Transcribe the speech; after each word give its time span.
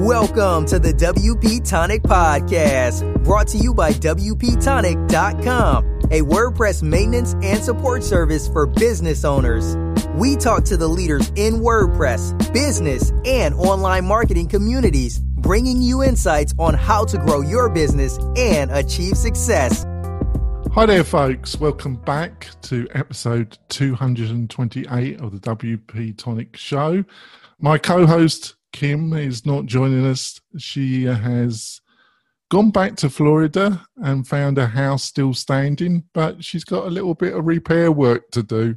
Welcome 0.00 0.64
to 0.68 0.78
the 0.78 0.94
WP 0.94 1.68
Tonic 1.68 2.02
Podcast, 2.02 3.22
brought 3.22 3.48
to 3.48 3.58
you 3.58 3.74
by 3.74 3.92
WPTonic.com, 3.92 5.84
a 6.04 6.22
WordPress 6.22 6.82
maintenance 6.82 7.34
and 7.42 7.62
support 7.62 8.02
service 8.02 8.48
for 8.48 8.64
business 8.64 9.26
owners. 9.26 9.76
We 10.14 10.36
talk 10.36 10.64
to 10.64 10.78
the 10.78 10.88
leaders 10.88 11.30
in 11.36 11.56
WordPress, 11.56 12.50
business, 12.50 13.12
and 13.26 13.54
online 13.56 14.06
marketing 14.06 14.48
communities, 14.48 15.18
bringing 15.18 15.82
you 15.82 16.02
insights 16.02 16.54
on 16.58 16.72
how 16.72 17.04
to 17.04 17.18
grow 17.18 17.42
your 17.42 17.68
business 17.68 18.16
and 18.38 18.70
achieve 18.70 19.18
success. 19.18 19.84
Hi 20.72 20.86
there, 20.86 21.04
folks. 21.04 21.60
Welcome 21.60 21.96
back 21.96 22.48
to 22.62 22.88
episode 22.94 23.58
228 23.68 25.20
of 25.20 25.32
the 25.32 25.40
WP 25.40 26.16
Tonic 26.16 26.56
Show. 26.56 27.04
My 27.58 27.76
co 27.76 28.06
host, 28.06 28.54
Kim 28.72 29.12
is 29.12 29.44
not 29.44 29.66
joining 29.66 30.06
us. 30.06 30.40
She 30.58 31.04
has 31.04 31.80
gone 32.50 32.70
back 32.70 32.96
to 32.96 33.08
Florida 33.10 33.84
and 33.98 34.26
found 34.26 34.58
a 34.58 34.66
house 34.66 35.04
still 35.04 35.32
standing, 35.32 36.04
but 36.12 36.44
she's 36.44 36.64
got 36.64 36.86
a 36.86 36.90
little 36.90 37.14
bit 37.14 37.34
of 37.34 37.46
repair 37.46 37.92
work 37.92 38.30
to 38.32 38.42
do. 38.42 38.76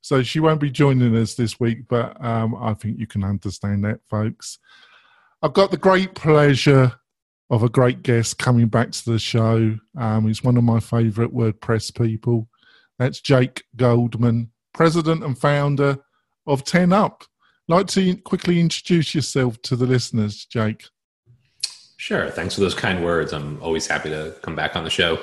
So 0.00 0.22
she 0.22 0.40
won't 0.40 0.60
be 0.60 0.70
joining 0.70 1.14
us 1.16 1.34
this 1.34 1.60
week, 1.60 1.80
but 1.88 2.22
um, 2.24 2.54
I 2.56 2.74
think 2.74 2.98
you 2.98 3.06
can 3.06 3.22
understand 3.22 3.84
that, 3.84 4.00
folks. 4.08 4.58
I've 5.42 5.52
got 5.52 5.70
the 5.70 5.76
great 5.76 6.14
pleasure 6.14 6.92
of 7.50 7.62
a 7.62 7.68
great 7.68 8.02
guest 8.02 8.38
coming 8.38 8.68
back 8.68 8.92
to 8.92 9.10
the 9.10 9.18
show. 9.18 9.76
Um, 9.98 10.26
he's 10.26 10.44
one 10.44 10.56
of 10.56 10.64
my 10.64 10.80
favourite 10.80 11.34
WordPress 11.34 11.94
people. 11.94 12.48
That's 12.98 13.20
Jake 13.20 13.64
Goldman, 13.76 14.50
president 14.72 15.24
and 15.24 15.38
founder 15.38 15.98
of 16.46 16.64
10 16.64 16.92
Up 16.92 17.24
like 17.70 17.86
to 17.88 18.16
quickly 18.16 18.60
introduce 18.60 19.14
yourself 19.14 19.60
to 19.62 19.76
the 19.76 19.86
listeners, 19.86 20.44
Jake? 20.46 20.84
Sure. 21.96 22.30
Thanks 22.30 22.54
for 22.54 22.60
those 22.60 22.74
kind 22.74 23.04
words. 23.04 23.32
I'm 23.32 23.62
always 23.62 23.86
happy 23.86 24.10
to 24.10 24.34
come 24.42 24.56
back 24.56 24.74
on 24.76 24.84
the 24.84 24.90
show. 24.90 25.18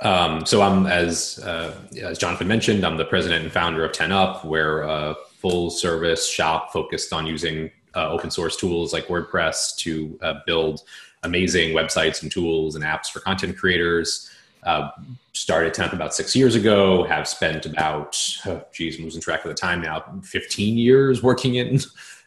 Um, 0.00 0.46
so 0.46 0.62
I'm, 0.62 0.86
as 0.86 1.38
uh, 1.40 1.74
as 2.00 2.18
Jonathan 2.18 2.46
mentioned, 2.46 2.84
I'm 2.84 2.96
the 2.96 3.04
president 3.04 3.42
and 3.44 3.52
founder 3.52 3.84
of 3.84 3.92
10up. 3.92 4.44
We're 4.44 4.82
a 4.82 5.16
full 5.38 5.70
service 5.70 6.28
shop 6.28 6.72
focused 6.72 7.12
on 7.12 7.26
using 7.26 7.70
uh, 7.96 8.10
open 8.10 8.30
source 8.30 8.56
tools 8.56 8.92
like 8.92 9.08
WordPress 9.08 9.76
to 9.78 10.18
uh, 10.22 10.34
build 10.46 10.82
amazing 11.24 11.74
websites 11.74 12.22
and 12.22 12.30
tools 12.30 12.76
and 12.76 12.84
apps 12.84 13.06
for 13.06 13.20
content 13.20 13.56
creators. 13.56 14.30
Uh, 14.64 14.90
started 15.32 15.72
10up 15.72 15.92
about 15.92 16.14
six 16.14 16.34
years 16.34 16.54
ago, 16.54 17.04
have 17.04 17.28
spent 17.28 17.64
about, 17.64 18.20
oh, 18.46 18.62
geez, 18.72 18.98
I'm 18.98 19.04
losing 19.04 19.20
track 19.20 19.44
of 19.44 19.48
the 19.48 19.54
time 19.54 19.80
now, 19.80 20.04
15 20.24 20.76
years 20.76 21.22
working 21.22 21.54
in 21.54 21.80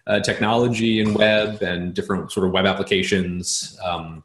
uh, 0.08 0.20
technology 0.22 1.02
and 1.02 1.16
web 1.16 1.62
and 1.62 1.94
different 1.94 2.32
sort 2.32 2.46
of 2.46 2.54
web 2.54 2.66
applications. 2.66 3.78
Um, 3.84 4.24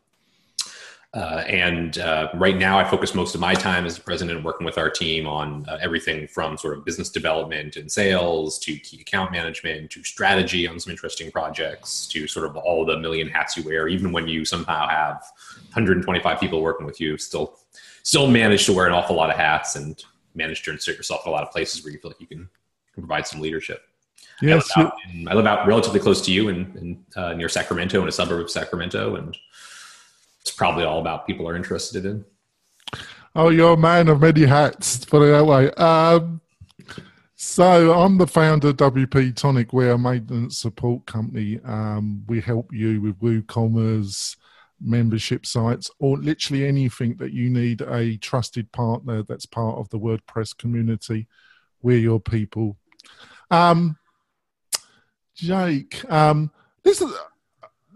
uh, 1.15 1.43
and 1.49 1.97
uh, 1.99 2.29
right 2.35 2.59
now, 2.59 2.79
I 2.79 2.85
focus 2.85 3.15
most 3.15 3.35
of 3.35 3.41
my 3.41 3.55
time 3.55 3.87
as 3.87 3.97
the 3.97 4.03
president 4.03 4.45
working 4.45 4.67
with 4.67 4.77
our 4.77 4.91
team 4.91 5.27
on 5.27 5.65
uh, 5.67 5.79
everything 5.81 6.29
from 6.29 6.59
sort 6.59 6.77
of 6.77 6.85
business 6.85 7.09
development 7.09 7.77
and 7.77 7.91
sales 7.91 8.59
to 8.59 8.77
key 8.77 9.01
account 9.01 9.33
management 9.33 9.91
to 9.93 10.05
strategy 10.05 10.69
on 10.69 10.79
some 10.79 10.91
interesting 10.91 11.31
projects 11.31 12.07
to 12.09 12.29
sort 12.29 12.45
of 12.45 12.55
all 12.57 12.85
the 12.85 12.99
million 12.99 13.29
hats 13.29 13.57
you 13.57 13.63
wear. 13.63 13.89
Even 13.89 14.13
when 14.13 14.29
you 14.29 14.45
somehow 14.45 14.87
have 14.89 15.25
125 15.73 16.39
people 16.39 16.61
working 16.61 16.85
with 16.85 17.01
you, 17.01 17.17
still 17.17 17.57
still 18.07 18.29
manage 18.29 18.65
to 18.65 18.73
wear 18.73 18.87
an 18.87 18.93
awful 18.93 19.17
lot 19.17 19.31
of 19.31 19.37
hats 19.37 19.75
and 19.75 20.05
manage 20.37 20.63
to 20.63 20.71
insert 20.71 20.97
yourself 20.97 21.23
in 21.27 21.29
a 21.29 21.33
lot 21.33 21.43
of 21.43 21.51
places 21.51 21.83
where 21.83 21.93
you 21.93 21.99
feel 21.99 22.13
like 22.13 22.21
you 22.21 22.27
can, 22.29 22.49
provide 22.95 23.27
some 23.27 23.41
leadership. 23.41 23.83
Yes, 24.41 24.71
I 24.75 24.81
live, 24.81 24.87
out, 24.87 24.97
in, 25.13 25.29
I 25.29 25.35
live 25.35 25.45
out 25.45 25.67
relatively 25.67 26.01
close 26.01 26.23
to 26.23 26.33
you 26.33 26.49
and 26.49 26.75
in, 26.77 27.05
in 27.15 27.23
uh, 27.23 27.35
near 27.35 27.49
Sacramento, 27.51 28.01
in 28.01 28.09
a 28.09 28.13
suburb 28.13 28.41
of 28.41 28.51
Sacramento, 28.51 29.17
and 29.17 29.37
it's 30.41 30.51
probably 30.51 30.85
all 30.85 31.01
about 31.01 31.27
people 31.27 31.47
are 31.47 31.57
interested 31.57 32.07
in. 32.07 32.25
Oh, 33.35 33.51
you're 33.51 33.75
a 33.75 33.77
man 33.77 34.09
of 34.09 34.23
many 34.23 34.47
hats, 34.47 35.05
put 35.05 35.21
it 35.23 35.33
that 35.33 35.45
way. 35.45 35.71
Um, 35.73 36.41
so 37.35 37.93
I'm 37.93 38.17
the 38.17 38.27
founder 38.27 38.69
of 38.69 38.77
WP 38.77 39.37
Tonic. 39.37 39.75
We're 39.75 39.91
a 39.91 39.99
maintenance 39.99 40.57
support 40.57 41.05
company. 41.05 41.61
Um, 41.65 42.25
we 42.29 42.41
help 42.41 42.73
you 42.73 43.03
with 43.03 43.21
WooCommerce, 43.21 44.37
membership 44.81 45.47
sites, 45.47 45.91
or 45.99 46.17
literally 46.19 46.67
anything 46.67 47.17
that 47.17 47.33
you 47.33 47.49
need 47.49 47.81
a 47.83 48.17
trusted 48.19 48.71
partner 48.73 49.23
that's 49.23 49.47
part 49.47 49.79
of 49.79 49.89
the 49.91 49.99
WordPress 49.99 50.57
community. 50.57 51.27
We're 51.83 51.99
your 51.99 52.21
people. 52.21 52.77
Um, 53.51 53.97
Jake, 55.35 56.11
um, 56.11 56.51
this 56.83 57.01
is, 57.01 57.13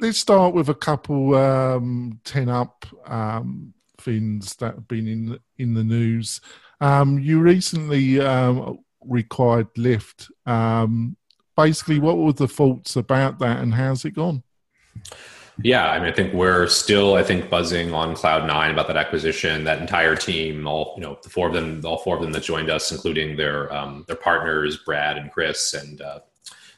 let's 0.01 0.19
start 0.19 0.55
with 0.55 0.69
a 0.69 0.75
couple 0.75 1.35
um, 1.35 2.21
10 2.25 2.49
up 2.49 2.87
um, 3.07 3.73
things 3.99 4.57
that 4.57 4.75
have 4.75 4.89
been 4.89 5.09
in, 5.09 5.39
in 5.59 5.75
the 5.75 5.85
news. 5.85 6.41
Um, 6.81 7.19
you 7.19 7.41
recently 7.41 8.21
um, 8.21 8.79
required 9.03 9.69
Lift. 9.77 10.31
Um, 10.47 11.17
basically, 11.57 11.99
what 11.99 12.19
were 12.19 12.33
the 12.33 12.49
thoughts 12.49 12.97
about 12.97 13.39
that 13.41 13.61
and 13.61 13.75
how's 13.75 14.05
it 14.05 14.13
gone? 14.13 14.43
Yeah, 15.63 15.91
I 15.91 15.99
mean, 15.99 16.09
I 16.09 16.13
think 16.13 16.33
we're 16.33 16.67
still, 16.69 17.15
I 17.15 17.23
think, 17.23 17.51
buzzing 17.51 17.93
on 17.93 18.15
cloud 18.15 18.47
nine 18.47 18.71
about 18.71 18.87
that 18.87 18.97
acquisition. 18.97 19.65
That 19.65 19.81
entire 19.81 20.17
team, 20.17 20.67
all 20.67 20.95
you 20.97 21.03
know, 21.03 21.19
the 21.23 21.29
four 21.29 21.49
of 21.49 21.55
them, 21.55 21.83
all 21.85 21.99
four 21.99 22.17
of 22.17 22.23
them 22.23 22.33
that 22.33 22.43
joined 22.43 22.71
us, 22.71 22.93
including 22.93 23.37
their 23.37 23.73
um, 23.73 24.05
their 24.07 24.17
partners, 24.17 24.79
Brad 24.79 25.19
and 25.19 25.31
Chris, 25.31 25.75
and 25.75 26.01
uh, 26.01 26.21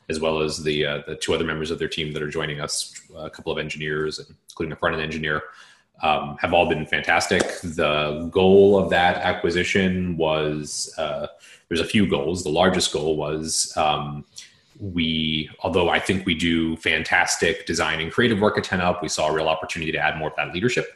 as 0.08 0.20
well 0.20 0.40
as 0.40 0.62
the 0.62 0.84
uh, 0.86 1.02
the 1.06 1.16
two 1.16 1.34
other 1.34 1.44
members 1.44 1.70
of 1.70 1.78
their 1.78 1.88
team 1.88 2.12
that 2.12 2.22
are 2.22 2.30
joining 2.30 2.60
us, 2.60 3.00
a 3.16 3.30
couple 3.30 3.52
of 3.52 3.58
engineers, 3.58 4.18
including 4.50 4.72
a 4.72 4.76
front 4.76 4.94
end 4.94 5.02
engineer, 5.02 5.42
um, 6.02 6.36
have 6.40 6.52
all 6.52 6.68
been 6.68 6.86
fantastic. 6.86 7.42
The 7.62 8.28
goal 8.32 8.78
of 8.78 8.90
that 8.90 9.18
acquisition 9.18 10.16
was 10.16 10.92
uh, 10.98 11.28
there's 11.68 11.80
a 11.80 11.84
few 11.84 12.08
goals. 12.08 12.42
The 12.42 12.50
largest 12.50 12.92
goal 12.92 13.16
was 13.16 13.72
um, 13.76 14.24
we, 14.78 15.50
although 15.60 15.88
I 15.88 15.98
think 15.98 16.26
we 16.26 16.34
do 16.34 16.76
fantastic 16.76 17.66
design 17.66 18.00
and 18.00 18.12
creative 18.12 18.40
work 18.40 18.58
at 18.58 18.64
10 18.64 18.80
Up, 18.80 19.02
we 19.02 19.08
saw 19.08 19.28
a 19.28 19.32
real 19.32 19.48
opportunity 19.48 19.92
to 19.92 19.98
add 19.98 20.16
more 20.16 20.30
of 20.30 20.36
that 20.36 20.52
leadership 20.52 20.86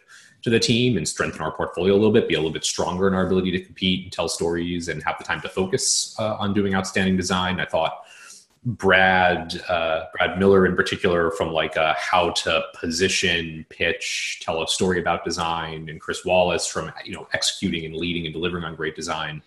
to 0.42 0.50
the 0.50 0.60
team 0.60 0.96
and 0.96 1.08
strengthen 1.08 1.40
our 1.42 1.52
portfolio 1.52 1.92
a 1.92 1.96
little 1.96 2.12
bit, 2.12 2.28
be 2.28 2.34
a 2.34 2.38
little 2.38 2.52
bit 2.52 2.64
stronger 2.64 3.08
in 3.08 3.14
our 3.14 3.26
ability 3.26 3.50
to 3.50 3.60
compete 3.60 4.04
and 4.04 4.12
tell 4.12 4.28
stories 4.28 4.88
and 4.88 5.02
have 5.02 5.18
the 5.18 5.24
time 5.24 5.40
to 5.40 5.48
focus 5.48 6.14
uh, 6.18 6.36
on 6.36 6.54
doing 6.54 6.74
outstanding 6.74 7.16
design. 7.16 7.58
I 7.58 7.64
thought 7.64 8.04
Brad, 8.64 9.60
uh, 9.68 10.06
Brad 10.16 10.38
Miller 10.38 10.66
in 10.66 10.74
particular, 10.74 11.30
from 11.30 11.52
like 11.52 11.76
a 11.76 11.94
how 11.98 12.30
to 12.30 12.64
position, 12.74 13.64
pitch, 13.70 14.40
tell 14.42 14.62
a 14.62 14.66
story 14.66 15.00
about 15.00 15.24
design, 15.24 15.88
and 15.88 16.00
Chris 16.00 16.24
Wallace 16.24 16.66
from 16.66 16.92
you 17.04 17.14
know 17.14 17.28
executing 17.32 17.84
and 17.84 17.94
leading 17.94 18.26
and 18.26 18.32
delivering 18.32 18.64
on 18.64 18.74
great 18.74 18.96
design 18.96 19.40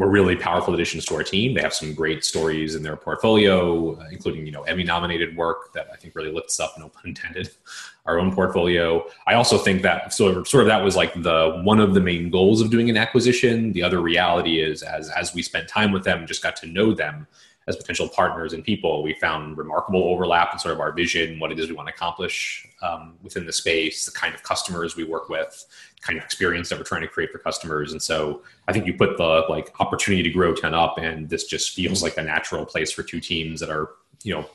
were 0.00 0.08
really 0.08 0.34
powerful 0.34 0.72
additions 0.72 1.04
to 1.04 1.14
our 1.14 1.22
team. 1.22 1.52
They 1.52 1.60
have 1.60 1.74
some 1.74 1.92
great 1.92 2.24
stories 2.24 2.74
in 2.74 2.82
their 2.82 2.96
portfolio, 2.96 3.96
uh, 3.96 4.06
including 4.10 4.46
you 4.46 4.50
know 4.50 4.62
Emmy 4.62 4.82
nominated 4.82 5.36
work 5.36 5.74
that 5.74 5.88
I 5.92 5.96
think 5.96 6.14
really 6.14 6.32
lifts 6.32 6.58
up, 6.58 6.74
no 6.78 6.88
pun 6.88 7.08
intended, 7.08 7.50
our 8.06 8.18
own 8.18 8.34
portfolio. 8.34 9.06
I 9.26 9.34
also 9.34 9.58
think 9.58 9.82
that 9.82 10.14
sort 10.14 10.38
of, 10.38 10.48
sort 10.48 10.62
of 10.62 10.68
that 10.68 10.82
was 10.82 10.96
like 10.96 11.12
the 11.22 11.60
one 11.64 11.80
of 11.80 11.92
the 11.92 12.00
main 12.00 12.30
goals 12.30 12.62
of 12.62 12.70
doing 12.70 12.88
an 12.88 12.96
acquisition. 12.96 13.72
The 13.74 13.82
other 13.82 14.00
reality 14.00 14.62
is 14.62 14.82
as 14.82 15.10
as 15.10 15.34
we 15.34 15.42
spent 15.42 15.68
time 15.68 15.92
with 15.92 16.02
them, 16.02 16.26
just 16.26 16.42
got 16.42 16.56
to 16.56 16.66
know 16.66 16.94
them 16.94 17.26
as 17.68 17.76
potential 17.76 18.08
partners 18.08 18.52
and 18.52 18.64
people, 18.64 19.02
we 19.02 19.14
found 19.14 19.56
remarkable 19.56 20.02
overlap 20.04 20.52
in 20.52 20.58
sort 20.58 20.74
of 20.74 20.80
our 20.80 20.92
vision, 20.92 21.38
what 21.38 21.52
it 21.52 21.58
is 21.58 21.68
we 21.68 21.74
want 21.74 21.88
to 21.88 21.94
accomplish 21.94 22.66
um, 22.82 23.16
within 23.22 23.46
the 23.46 23.52
space, 23.52 24.06
the 24.06 24.12
kind 24.12 24.34
of 24.34 24.42
customers 24.42 24.96
we 24.96 25.04
work 25.04 25.28
with, 25.28 25.66
kind 26.00 26.18
of 26.18 26.24
experience 26.24 26.68
that 26.68 26.78
we're 26.78 26.84
trying 26.84 27.02
to 27.02 27.08
create 27.08 27.30
for 27.30 27.38
customers. 27.38 27.92
And 27.92 28.02
so 28.02 28.42
I 28.66 28.72
think 28.72 28.86
you 28.86 28.94
put 28.94 29.16
the 29.18 29.44
like 29.48 29.72
opportunity 29.78 30.22
to 30.22 30.30
grow 30.30 30.54
10 30.54 30.74
up 30.74 30.98
and 30.98 31.28
this 31.28 31.44
just 31.44 31.74
feels 31.74 32.02
like 32.02 32.16
a 32.16 32.22
natural 32.22 32.64
place 32.64 32.90
for 32.90 33.02
two 33.02 33.20
teams 33.20 33.60
that 33.60 33.70
are, 33.70 33.90
you 34.22 34.34
know, 34.34 34.46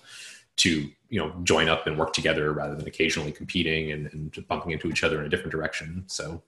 to, 0.58 0.90
you 1.10 1.20
know, 1.20 1.34
join 1.44 1.70
up 1.70 1.86
and 1.86 1.98
work 1.98 2.14
together 2.14 2.54
rather 2.54 2.76
than 2.76 2.88
occasionally 2.88 3.32
competing 3.32 3.92
and, 3.92 4.12
and 4.14 4.48
bumping 4.48 4.72
into 4.72 4.88
each 4.88 5.04
other 5.04 5.20
in 5.20 5.26
a 5.26 5.30
different 5.30 5.52
direction. 5.52 6.04
So 6.08 6.42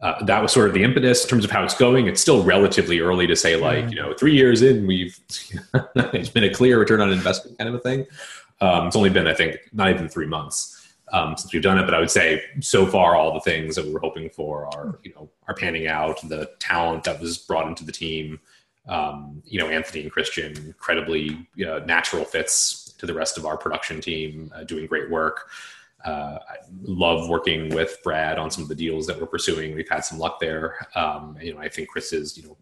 uh, 0.00 0.24
that 0.24 0.40
was 0.40 0.52
sort 0.52 0.68
of 0.68 0.74
the 0.74 0.82
impetus 0.82 1.24
in 1.24 1.28
terms 1.28 1.44
of 1.44 1.50
how 1.50 1.62
it's 1.62 1.74
going. 1.74 2.06
It's 2.06 2.20
still 2.20 2.42
relatively 2.42 3.00
early 3.00 3.26
to 3.26 3.36
say 3.36 3.56
like, 3.56 3.90
you 3.90 3.96
know, 3.96 4.14
three 4.14 4.34
years 4.34 4.62
in, 4.62 4.86
we've, 4.86 5.18
it's 5.94 6.30
been 6.30 6.44
a 6.44 6.52
clear 6.52 6.78
return 6.78 7.00
on 7.00 7.12
investment 7.12 7.58
kind 7.58 7.68
of 7.68 7.74
a 7.74 7.80
thing. 7.80 8.06
Um, 8.62 8.86
it's 8.86 8.96
only 8.96 9.10
been, 9.10 9.26
I 9.26 9.34
think, 9.34 9.58
not 9.72 9.90
even 9.90 10.08
three 10.08 10.26
months 10.26 10.80
um, 11.12 11.36
since 11.36 11.52
we've 11.52 11.62
done 11.62 11.78
it. 11.78 11.84
But 11.84 11.94
I 11.94 12.00
would 12.00 12.10
say 12.10 12.42
so 12.60 12.86
far, 12.86 13.16
all 13.16 13.34
the 13.34 13.40
things 13.40 13.76
that 13.76 13.84
we 13.84 13.92
were 13.92 14.00
hoping 14.00 14.30
for 14.30 14.66
are 14.74 14.98
you 15.02 15.12
know 15.14 15.28
are 15.48 15.54
panning 15.54 15.86
out. 15.86 16.20
The 16.28 16.50
talent 16.58 17.04
that 17.04 17.20
was 17.20 17.38
brought 17.38 17.66
into 17.66 17.84
the 17.84 17.92
team, 17.92 18.40
um, 18.88 19.42
you 19.44 19.58
know, 19.58 19.68
Anthony 19.68 20.02
and 20.02 20.10
Christian, 20.10 20.56
incredibly 20.56 21.46
you 21.54 21.66
know, 21.66 21.78
natural 21.80 22.24
fits 22.24 22.92
to 22.98 23.06
the 23.06 23.14
rest 23.14 23.38
of 23.38 23.46
our 23.46 23.56
production 23.56 24.00
team, 24.00 24.52
uh, 24.54 24.64
doing 24.64 24.86
great 24.86 25.10
work. 25.10 25.48
Uh, 26.04 26.38
I 26.48 26.56
love 26.82 27.28
working 27.28 27.74
with 27.74 27.98
Brad 28.02 28.38
on 28.38 28.50
some 28.50 28.62
of 28.62 28.68
the 28.68 28.74
deals 28.74 29.06
that 29.06 29.20
we're 29.20 29.26
pursuing. 29.26 29.74
We've 29.74 29.88
had 29.88 30.04
some 30.04 30.18
luck 30.18 30.40
there. 30.40 30.86
Um, 30.94 31.36
you 31.40 31.52
know, 31.52 31.60
I 31.60 31.68
think 31.68 31.88
Chris 31.88 32.12
is, 32.12 32.36
you 32.36 32.44
know, 32.44 32.56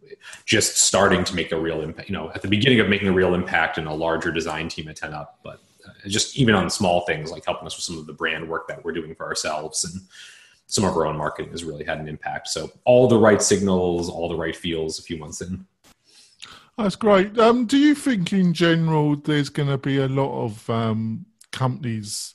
just 0.44 0.78
starting 0.78 1.22
to 1.24 1.34
make 1.34 1.52
a 1.52 1.60
real 1.60 1.82
impact. 1.82 2.08
You 2.08 2.16
know, 2.16 2.30
at 2.34 2.42
the 2.42 2.48
beginning 2.48 2.80
of 2.80 2.88
making 2.88 3.08
a 3.08 3.12
real 3.12 3.34
impact 3.34 3.78
in 3.78 3.86
a 3.86 3.94
larger 3.94 4.32
design 4.32 4.68
team 4.68 4.88
at 4.88 4.96
Ten 4.96 5.14
Up, 5.14 5.38
but 5.44 5.60
just 6.06 6.36
even 6.36 6.54
on 6.54 6.68
small 6.68 7.02
things 7.02 7.30
like 7.30 7.44
helping 7.44 7.66
us 7.66 7.76
with 7.76 7.84
some 7.84 7.98
of 7.98 8.06
the 8.06 8.12
brand 8.12 8.48
work 8.48 8.68
that 8.68 8.84
we're 8.84 8.92
doing 8.92 9.14
for 9.14 9.26
ourselves 9.26 9.84
and 9.84 10.02
some 10.66 10.84
of 10.84 10.94
our 10.96 11.06
own 11.06 11.16
marketing 11.16 11.50
has 11.50 11.64
really 11.64 11.84
had 11.84 11.98
an 11.98 12.08
impact. 12.08 12.48
So 12.48 12.70
all 12.84 13.08
the 13.08 13.18
right 13.18 13.40
signals, 13.40 14.10
all 14.10 14.28
the 14.28 14.36
right 14.36 14.54
feels 14.54 14.98
a 14.98 15.02
few 15.02 15.16
months 15.16 15.40
in. 15.40 15.66
That's 16.76 16.94
great. 16.94 17.38
Um, 17.38 17.66
do 17.66 17.76
you 17.76 17.94
think, 17.94 18.32
in 18.32 18.52
general, 18.52 19.16
there's 19.16 19.48
going 19.48 19.68
to 19.68 19.78
be 19.78 19.98
a 19.98 20.06
lot 20.06 20.44
of 20.44 20.70
um, 20.70 21.26
companies 21.50 22.34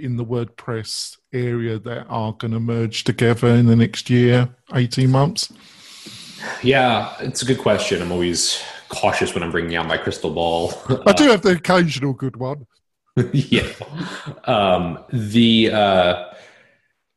in 0.00 0.16
the 0.16 0.24
WordPress 0.24 1.18
area 1.32 1.78
that 1.78 2.06
are 2.08 2.32
going 2.32 2.52
to 2.52 2.60
merge 2.60 3.04
together 3.04 3.48
in 3.48 3.66
the 3.66 3.76
next 3.76 4.10
year, 4.10 4.48
18 4.74 5.10
months? 5.10 5.52
Yeah, 6.62 7.14
it's 7.20 7.42
a 7.42 7.44
good 7.44 7.58
question. 7.58 8.00
I'm 8.00 8.12
always 8.12 8.62
cautious 8.88 9.34
when 9.34 9.42
I'm 9.42 9.50
bringing 9.50 9.76
out 9.76 9.86
my 9.86 9.98
crystal 9.98 10.32
ball. 10.32 10.72
I 11.06 11.12
do 11.12 11.28
have 11.30 11.42
the 11.42 11.50
occasional 11.50 12.12
good 12.12 12.36
one. 12.36 12.66
yeah. 13.32 13.72
Um, 14.44 15.04
the. 15.12 15.70
Uh, 15.72 16.24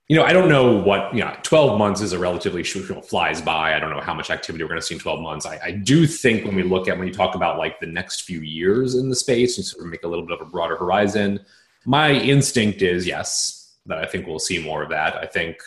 you 0.10 0.18
know, 0.18 0.26
I 0.26 0.34
don't 0.34 0.50
know 0.50 0.78
what, 0.78 1.16
you 1.16 1.22
know, 1.22 1.34
12 1.44 1.80
months 1.80 2.02
is 2.02 2.12
a 2.12 2.20
relatively 2.20 2.62
short, 2.62 2.90
you 2.90 2.96
know, 2.96 3.02
flies 3.02 3.42
by. 3.42 3.74
I 3.74 3.80
don't 3.80 3.90
know 3.90 4.02
how 4.02 4.14
much 4.14 4.30
activity 4.30 4.64
we're 4.64 4.68
going 4.68 4.80
to 4.80 4.86
see 4.86 4.96
in 4.96 5.00
12 5.00 5.22
months. 5.22 5.46
I, 5.46 5.60
I, 5.64 5.72
do 5.72 6.06
think 6.06 6.46
when 6.46 6.56
we 6.56 6.62
look 6.62 6.90
at, 6.90 6.98
when 6.98 7.08
you 7.08 7.14
talk 7.14 7.36
about 7.36 7.58
like 7.58 7.80
the 7.80 7.88
next 7.88 8.22
few 8.22 8.42
years 8.42 8.96
in 8.96 9.10
the 9.10 9.16
space 9.16 9.58
and 9.58 9.66
sort 9.66 9.86
of 9.86 9.90
make 9.90 10.04
a 10.04 10.08
little 10.08 10.26
bit 10.26 10.40
of 10.40 10.46
a 10.46 10.50
broader 10.52 10.76
horizon, 10.76 11.40
my 11.86 12.12
instinct 12.12 12.82
is 12.82 13.06
yes, 13.06 13.76
that 13.86 13.98
I 13.98 14.06
think 14.06 14.28
we'll 14.28 14.40
see 14.40 14.64
more 14.64 14.84
of 14.84 14.90
that. 14.90 15.16
I 15.16 15.26
think 15.26 15.58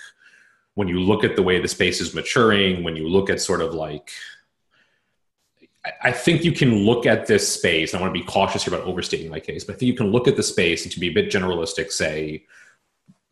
when 0.75 0.89
you 0.89 1.01
look 1.01 1.25
at 1.25 1.37
the 1.37 1.43
way 1.43 1.61
the 1.61 1.69
space 1.69 2.01
is 2.01 2.15
maturing, 2.15 2.83
when 2.85 2.97
you 2.97 3.09
look 3.09 3.31
at 3.31 3.41
sort 3.41 3.61
of 3.61 3.75
like, 3.75 4.11
I 6.03 6.11
think 6.11 6.45
you 6.45 6.53
can 6.53 6.85
look 6.85 7.07
at 7.07 7.27
this 7.27 7.49
space. 7.49 7.95
I 7.95 8.01
want 8.01 8.13
to 8.13 8.21
be 8.21 8.27
cautious 8.27 8.65
here 8.65 8.75
about 8.75 8.87
overstating 8.87 9.31
my 9.31 9.41
case, 9.41 9.65
but 9.65 9.77
I 9.77 9.79
think 9.79 9.89
you 9.89 9.97
can 9.97 10.11
look 10.11 10.27
at 10.27 10.37
the 10.37 10.43
space 10.43 10.85
and 10.85 10.93
to 10.93 11.01
be 11.01 11.09
a 11.09 11.13
bit 11.13 11.31
generalistic, 11.31 11.93
say, 11.93 12.45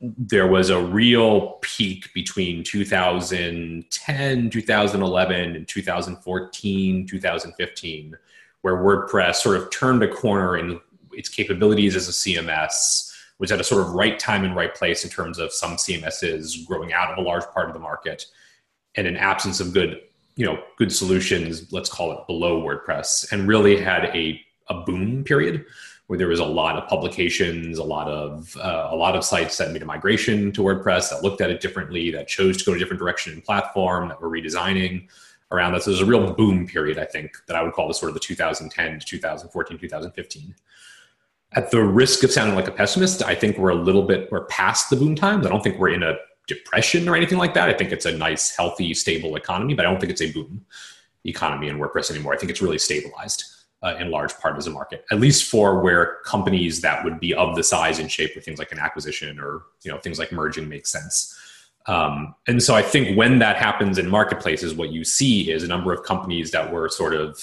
there 0.01 0.47
was 0.47 0.71
a 0.71 0.81
real 0.81 1.59
peak 1.63 2.13
between 2.15 2.63
2010, 2.63 4.51
2011, 4.51 5.57
and 5.57 5.67
2014, 5.69 7.07
2015, 7.07 8.17
where 8.61 8.77
WordPress 8.77 9.37
sort 9.37 9.57
of 9.57 9.71
turned 9.71 10.03
a 10.03 10.09
corner 10.09 10.57
in 10.59 10.81
its 11.17 11.29
capabilities 11.29 11.97
as 11.97 12.09
a 12.09 12.13
CMS, 12.13 13.13
was 13.39 13.51
at 13.51 13.61
a 13.61 13.65
sort 13.65 13.83
of 13.83 13.93
right 13.93 14.19
time 14.19 14.45
and 14.45 14.55
right 14.55 14.75
place 14.75 15.05
in 15.05 15.11
terms 15.11 15.39
of 15.39 15.53
some 15.53 15.73
CMSs 15.73 16.65
growing 16.67 16.93
out 16.93 17.11
of 17.11 17.19
a 17.19 17.23
large 17.23 17.45
part 17.53 17.69
of 17.69 17.75
the 17.75 17.81
market, 17.81 18.27
and 18.95 19.07
an 19.07 19.17
absence 19.17 19.61
of 19.61 19.73
good, 19.73 20.01
you 20.37 20.47
know, 20.47 20.63
good 20.79 20.93
solutions, 20.93 21.73
let's 21.73 21.89
call 21.89 22.13
it 22.13 22.27
below 22.27 22.63
WordPress, 22.63 23.33
and 23.33 23.49
really 23.49 23.81
had 23.81 24.05
a, 24.07 24.41
a 24.69 24.81
boom 24.83 25.25
period 25.25 25.65
where 26.07 26.19
there 26.19 26.29
was 26.29 26.39
a 26.39 26.45
lot 26.45 26.77
of 26.77 26.89
publications, 26.89 27.79
a 27.79 27.85
lot 27.85 28.09
of 28.09 28.57
uh, 28.59 28.89
a 28.91 28.97
lot 28.97 29.17
of 29.17 29.25
sites 29.25 29.57
that 29.57 29.73
made 29.73 29.83
a 29.83 29.87
migration 29.87 30.53
to 30.53 30.61
WordPress 30.61 31.11
that 31.11 31.23
looked 31.23 31.41
at 31.41 31.51
it 31.51 31.61
differently, 31.61 32.11
that 32.11 32.29
chose 32.29 32.59
to 32.59 32.65
go 32.65 32.75
a 32.75 32.79
different 32.79 33.01
direction 33.01 33.33
in 33.33 33.41
platform, 33.41 34.09
that 34.09 34.21
were 34.21 34.29
redesigning 34.29 35.09
around 35.51 35.73
that. 35.73 35.83
So 35.83 35.91
there's 35.91 36.03
a 36.03 36.07
real 36.07 36.33
boom 36.35 36.67
period, 36.67 36.99
I 36.99 37.05
think, 37.05 37.37
that 37.47 37.57
I 37.57 37.63
would 37.63 37.73
call 37.73 37.89
the 37.89 37.95
sort 37.95 38.11
of 38.11 38.15
the 38.15 38.21
2010 38.21 39.01
to 39.01 39.07
2014, 39.07 39.79
2015. 39.79 40.55
At 41.55 41.71
the 41.71 41.83
risk 41.83 42.25
of 42.25 42.33
sounding 42.33 42.57
like 42.57 42.67
a 42.67 42.73
pessimist, 42.73 43.23
I 43.23 43.35
think 43.35 43.59
we're 43.59 43.71
a 43.71 43.77
little 43.77 44.03
bit 44.03 44.31
we're 44.33 44.45
past 44.47 44.91
the 44.91 44.97
boom 44.97 45.15
times. 45.15 45.47
I 45.47 45.49
don't 45.49 45.63
think 45.63 45.79
we're 45.79 45.95
in 45.95 46.03
a 46.03 46.17
depression 46.47 47.09
or 47.09 47.17
anything 47.17 47.39
like 47.39 47.55
that. 47.55 47.69
I 47.69 47.73
think 47.73 47.93
it's 47.93 48.07
a 48.07 48.13
nice, 48.13 48.55
healthy, 48.55 48.93
stable 48.95 49.37
economy, 49.37 49.75
but 49.75 49.87
I 49.87 49.91
don't 49.91 50.01
think 50.01 50.11
it's 50.11 50.23
a 50.23 50.33
boom 50.33 50.65
economy 51.25 51.69
in 51.69 51.79
WordPress 51.79 52.11
anymore. 52.11 52.35
I 52.35 52.37
think 52.37 52.51
it's 52.51 52.61
really 52.61 52.79
stabilized 52.79 53.45
uh, 53.83 53.97
in 53.99 54.11
large 54.11 54.37
part 54.39 54.57
as 54.57 54.67
a 54.67 54.71
market, 54.71 55.05
at 55.11 55.21
least 55.21 55.51
for 55.51 55.81
where 55.81 56.19
companies 56.25 56.81
that 56.81 57.05
would 57.05 57.21
be 57.21 57.35
of 57.35 57.55
the 57.55 57.63
size 57.63 57.99
and 57.99 58.11
shape 58.11 58.35
where 58.35 58.43
things 58.43 58.59
like 58.59 58.73
an 58.73 58.79
acquisition 58.79 59.39
or 59.39 59.63
you 59.83 59.91
know 59.91 59.99
things 59.99 60.19
like 60.19 60.33
merging 60.33 60.69
make 60.69 60.87
sense. 60.87 61.39
Um, 61.87 62.35
and 62.49 62.63
so 62.63 62.75
I 62.75 62.83
think 62.83 63.17
when 63.17 63.39
that 63.41 63.57
happens 63.57 63.99
in 63.99 64.09
marketplaces, 64.09 64.75
what 64.75 64.91
you 64.91 65.05
see 65.05 65.51
is 65.51 65.63
a 65.63 65.69
number 65.69 65.93
of 65.93 66.03
companies 66.03 66.51
that 66.53 66.73
were 66.73 66.89
sort 66.89 67.15
of 67.15 67.39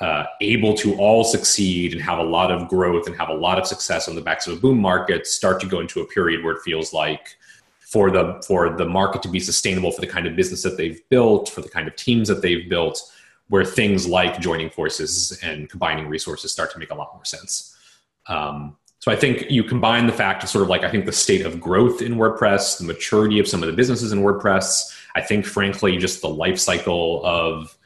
uh, 0.00 0.24
able 0.40 0.74
to 0.74 0.94
all 0.96 1.24
succeed 1.24 1.92
and 1.92 2.00
have 2.00 2.18
a 2.18 2.22
lot 2.22 2.50
of 2.50 2.68
growth 2.68 3.06
and 3.06 3.14
have 3.16 3.28
a 3.28 3.34
lot 3.34 3.58
of 3.58 3.66
success 3.66 4.08
on 4.08 4.14
the 4.14 4.20
backs 4.20 4.46
of 4.46 4.56
a 4.56 4.60
boom 4.60 4.78
market 4.78 5.26
start 5.26 5.60
to 5.60 5.66
go 5.66 5.80
into 5.80 6.00
a 6.00 6.06
period 6.06 6.42
where 6.42 6.54
it 6.54 6.62
feels 6.62 6.92
like 6.92 7.36
for 7.80 8.10
the 8.10 8.42
for 8.46 8.70
the 8.70 8.84
market 8.84 9.20
to 9.22 9.28
be 9.28 9.40
sustainable 9.40 9.90
for 9.90 10.00
the 10.00 10.06
kind 10.06 10.26
of 10.26 10.36
business 10.36 10.62
that 10.62 10.76
they've 10.76 11.06
built, 11.10 11.48
for 11.50 11.60
the 11.60 11.68
kind 11.68 11.86
of 11.86 11.96
teams 11.96 12.28
that 12.28 12.40
they've 12.40 12.68
built, 12.68 13.02
where 13.48 13.64
things 13.64 14.06
like 14.06 14.40
joining 14.40 14.70
forces 14.70 15.38
and 15.42 15.68
combining 15.68 16.08
resources 16.08 16.50
start 16.50 16.72
to 16.72 16.78
make 16.78 16.90
a 16.90 16.94
lot 16.94 17.12
more 17.12 17.24
sense. 17.24 17.76
Um, 18.26 18.76
so 19.00 19.10
I 19.10 19.16
think 19.16 19.50
you 19.50 19.64
combine 19.64 20.06
the 20.06 20.12
fact 20.12 20.42
of 20.42 20.48
sort 20.48 20.62
of 20.62 20.68
like 20.68 20.84
I 20.84 20.90
think 20.90 21.04
the 21.04 21.12
state 21.12 21.44
of 21.44 21.60
growth 21.60 22.00
in 22.00 22.14
WordPress, 22.14 22.78
the 22.78 22.84
maturity 22.84 23.38
of 23.38 23.48
some 23.48 23.62
of 23.62 23.66
the 23.66 23.74
businesses 23.74 24.12
in 24.12 24.20
WordPress. 24.20 24.96
I 25.14 25.20
think 25.20 25.44
frankly 25.44 25.98
just 25.98 26.22
the 26.22 26.28
life 26.28 26.58
cycle 26.58 27.24
of 27.26 27.76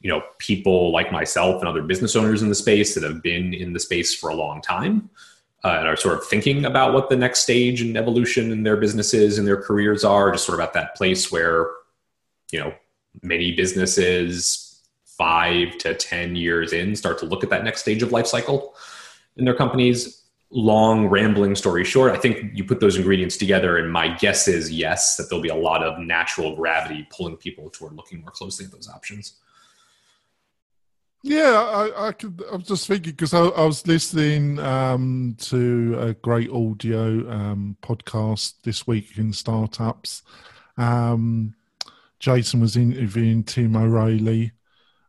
you 0.00 0.10
know 0.10 0.22
people 0.38 0.92
like 0.92 1.12
myself 1.12 1.60
and 1.60 1.68
other 1.68 1.82
business 1.82 2.16
owners 2.16 2.42
in 2.42 2.48
the 2.48 2.54
space 2.54 2.94
that 2.94 3.02
have 3.02 3.22
been 3.22 3.52
in 3.52 3.72
the 3.72 3.80
space 3.80 4.14
for 4.14 4.30
a 4.30 4.34
long 4.34 4.62
time 4.62 5.10
uh, 5.64 5.76
and 5.78 5.88
are 5.88 5.96
sort 5.96 6.18
of 6.18 6.26
thinking 6.26 6.64
about 6.64 6.94
what 6.94 7.08
the 7.08 7.16
next 7.16 7.40
stage 7.40 7.80
and 7.82 7.96
evolution 7.96 8.50
in 8.50 8.62
their 8.62 8.76
businesses 8.76 9.38
and 9.38 9.46
their 9.46 9.60
careers 9.60 10.04
are. 10.04 10.32
Just 10.32 10.46
sort 10.46 10.58
of 10.58 10.64
at 10.64 10.72
that 10.72 10.94
place 10.96 11.30
where 11.30 11.68
you 12.50 12.58
know 12.58 12.72
many 13.22 13.52
businesses 13.52 14.82
five 15.04 15.76
to 15.78 15.94
10 15.94 16.34
years 16.34 16.72
in 16.72 16.96
start 16.96 17.18
to 17.18 17.26
look 17.26 17.44
at 17.44 17.50
that 17.50 17.62
next 17.62 17.82
stage 17.82 18.02
of 18.02 18.10
life 18.10 18.26
cycle 18.26 18.74
in 19.36 19.44
their 19.44 19.54
companies. 19.54 20.16
Long, 20.52 21.06
rambling 21.06 21.54
story 21.54 21.84
short, 21.84 22.12
I 22.12 22.16
think 22.16 22.56
you 22.56 22.64
put 22.64 22.80
those 22.80 22.96
ingredients 22.96 23.36
together, 23.36 23.76
and 23.76 23.92
my 23.92 24.16
guess 24.16 24.48
is 24.48 24.72
yes, 24.72 25.14
that 25.14 25.28
there'll 25.28 25.42
be 25.42 25.48
a 25.48 25.54
lot 25.54 25.84
of 25.84 26.00
natural 26.00 26.56
gravity 26.56 27.06
pulling 27.08 27.36
people 27.36 27.70
toward 27.70 27.92
looking 27.92 28.20
more 28.20 28.32
closely 28.32 28.64
at 28.66 28.72
those 28.72 28.88
options. 28.88 29.34
Yeah, 31.22 31.52
I, 31.52 32.08
I, 32.08 32.12
could, 32.12 32.42
I 32.50 32.56
was 32.56 32.66
just 32.66 32.86
thinking 32.86 33.12
because 33.12 33.34
I, 33.34 33.40
I, 33.40 33.66
was 33.66 33.86
listening 33.86 34.58
um, 34.58 35.36
to 35.40 35.98
a 36.00 36.14
great 36.14 36.48
audio 36.50 37.30
um, 37.30 37.76
podcast 37.82 38.54
this 38.62 38.86
week 38.86 39.18
in 39.18 39.34
startups. 39.34 40.22
Um, 40.78 41.54
Jason 42.20 42.60
was 42.60 42.76
interviewing 42.76 43.44
Tim 43.44 43.76
O'Reilly, 43.76 44.52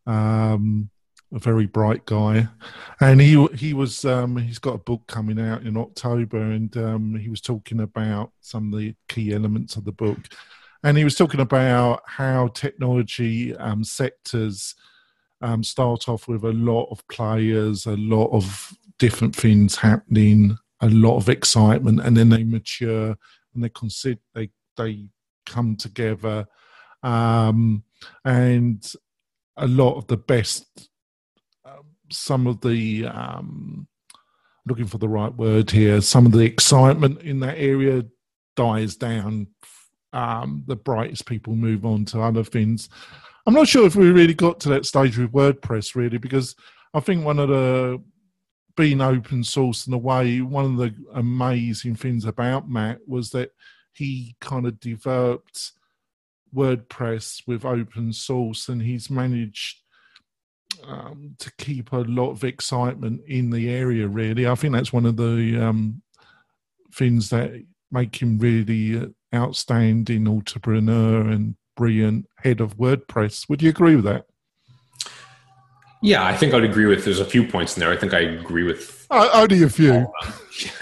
um, 0.06 0.90
a 1.34 1.40
very 1.40 1.66
bright 1.66 2.06
guy, 2.06 2.50
and 3.00 3.22
he 3.22 3.48
he 3.56 3.74
was 3.74 4.04
um, 4.04 4.36
he's 4.36 4.60
got 4.60 4.76
a 4.76 4.80
book 4.80 5.08
coming 5.08 5.40
out 5.40 5.64
in 5.64 5.78
October, 5.78 6.42
and 6.42 6.76
um, 6.76 7.16
he 7.16 7.30
was 7.30 7.40
talking 7.40 7.80
about 7.80 8.34
some 8.42 8.74
of 8.74 8.80
the 8.80 8.94
key 9.08 9.34
elements 9.34 9.78
of 9.78 9.86
the 9.86 9.94
book, 9.94 10.20
and 10.84 10.98
he 10.98 11.06
was 11.06 11.16
talking 11.16 11.40
about 11.40 12.02
how 12.06 12.48
technology 12.48 13.56
um, 13.56 13.86
sectors 13.86 14.76
um, 15.42 15.64
start 15.64 16.08
off 16.08 16.28
with 16.28 16.44
a 16.44 16.54
lot 16.54 16.88
of 16.92 17.06
players, 17.08 17.86
a 17.86 17.98
lot 17.98 18.28
of 18.28 18.74
different 19.00 19.36
things 19.36 19.76
happening, 19.76 20.58
a 20.82 20.90
lot 20.90 21.18
of 21.18 21.30
excitement, 21.30 22.02
and 22.02 22.16
then 22.16 22.30
they 22.30 22.44
mature 22.44 23.16
and 23.54 23.64
they 23.64 23.70
consider 23.70 24.20
they 24.34 24.50
they 24.78 25.06
come 25.46 25.76
together 25.76 26.48
um, 27.04 27.84
and 28.26 28.94
a 29.58 29.68
lot 29.68 29.98
of 29.98 30.08
the 30.08 30.18
best, 30.18 30.90
um, 31.66 31.86
some 32.12 32.48
of 32.48 32.62
the, 32.62 33.06
um, 33.08 33.88
looking 34.66 34.88
for 34.88 34.98
the 34.98 35.10
right 35.10 35.34
word 35.34 35.72
here, 35.72 36.02
some 36.02 36.26
of 36.26 36.32
the 36.32 36.40
excitement 36.40 37.22
in 37.22 37.40
that 37.40 37.58
area 37.58 38.06
dies 38.56 38.96
down. 38.96 39.48
Um, 40.14 40.64
the 40.68 40.76
brightest 40.76 41.26
people 41.26 41.56
move 41.56 41.86
on 41.86 42.06
to 42.06 42.22
other 42.22 42.44
things. 42.44 42.90
I'm 43.46 43.54
not 43.54 43.68
sure 43.68 43.88
if 43.88 43.96
we 43.96 44.12
really 44.12 44.34
got 44.34 44.60
to 44.62 44.70
that 44.70 44.86
stage 44.86 45.18
with 45.18 45.32
WordPress, 45.32 45.96
really, 45.96 46.18
because 46.18 46.56
I 46.94 47.00
think 47.00 47.26
one 47.26 47.40
of 47.40 47.50
the 47.50 48.02
being 48.76 49.02
open 49.02 49.44
source 49.44 49.88
in 49.88 49.94
a 49.94 49.98
way, 49.98 50.42
one 50.42 50.66
of 50.66 50.78
the 50.78 50.96
amazing 51.14 51.96
things 51.96 52.26
about 52.26 52.70
Matt 52.70 53.00
was 53.08 53.32
that 53.32 53.52
he 53.94 54.36
kind 54.40 54.66
of 54.66 54.80
developed 54.80 55.72
WordPress 56.56 57.44
with 57.48 57.66
open 57.66 58.14
source, 58.14 58.70
and 58.70 58.82
he's 58.82 59.10
managed 59.10 59.82
um, 60.86 61.36
to 61.40 61.52
keep 61.58 61.92
a 61.92 61.98
lot 61.98 62.32
of 62.32 62.44
excitement 62.44 63.22
in 63.28 63.50
the 63.50 63.70
area. 63.70 64.08
Really, 64.08 64.48
I 64.48 64.56
think 64.56 64.74
that's 64.74 64.94
one 64.94 65.06
of 65.06 65.18
the 65.18 65.58
um, 65.62 66.02
things 66.94 67.30
that 67.30 67.52
make 67.92 68.22
him 68.22 68.38
really 68.38 69.14
outstanding 69.34 70.28
entrepreneur 70.28 71.28
and 71.30 71.56
brilliant 71.76 72.28
head 72.38 72.62
of 72.62 72.78
WordPress. 72.78 73.50
Would 73.50 73.62
you 73.62 73.70
agree 73.70 73.96
with 73.96 74.06
that? 74.06 74.26
Yeah, 76.04 76.26
I 76.26 76.36
think 76.36 76.54
I'd 76.54 76.64
agree 76.64 76.88
with. 76.88 77.06
There's 77.06 77.20
a 77.20 77.26
few 77.26 77.48
points 77.48 77.78
in 77.78 77.80
there. 77.80 77.92
I 77.92 77.98
think 77.98 78.14
I 78.14 78.22
agree 78.22 78.64
with. 78.64 79.06
Uh, 79.12 79.30
only 79.34 79.62
a 79.62 79.70
few. 79.70 80.12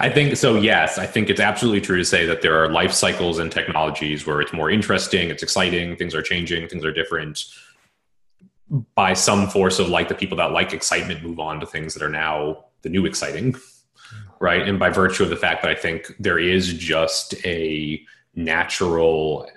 I 0.00 0.10
think 0.12 0.36
so. 0.36 0.56
Yes, 0.56 0.96
I 0.96 1.04
think 1.04 1.28
it's 1.28 1.40
absolutely 1.40 1.82
true 1.82 1.98
to 1.98 2.04
say 2.04 2.24
that 2.24 2.40
there 2.40 2.62
are 2.62 2.70
life 2.70 2.92
cycles 2.92 3.38
and 3.38 3.52
technologies 3.52 4.26
where 4.26 4.40
it's 4.40 4.52
more 4.52 4.70
interesting, 4.70 5.28
it's 5.28 5.42
exciting, 5.42 5.96
things 5.96 6.14
are 6.14 6.22
changing, 6.22 6.68
things 6.68 6.86
are 6.86 6.92
different. 6.92 7.44
By 8.94 9.12
some 9.12 9.48
force 9.48 9.78
of 9.78 9.88
like 9.88 10.08
the 10.08 10.14
people 10.14 10.38
that 10.38 10.52
like 10.52 10.72
excitement 10.72 11.22
move 11.22 11.38
on 11.38 11.60
to 11.60 11.66
things 11.66 11.92
that 11.92 12.02
are 12.02 12.08
now 12.08 12.64
the 12.80 12.88
new 12.88 13.04
exciting, 13.04 13.56
right? 14.40 14.66
And 14.66 14.78
by 14.78 14.88
virtue 14.88 15.22
of 15.22 15.28
the 15.28 15.36
fact 15.36 15.62
that 15.62 15.70
I 15.70 15.74
think 15.74 16.14
there 16.18 16.38
is 16.38 16.72
just 16.72 17.34
a 17.44 18.00
natural. 18.34 19.50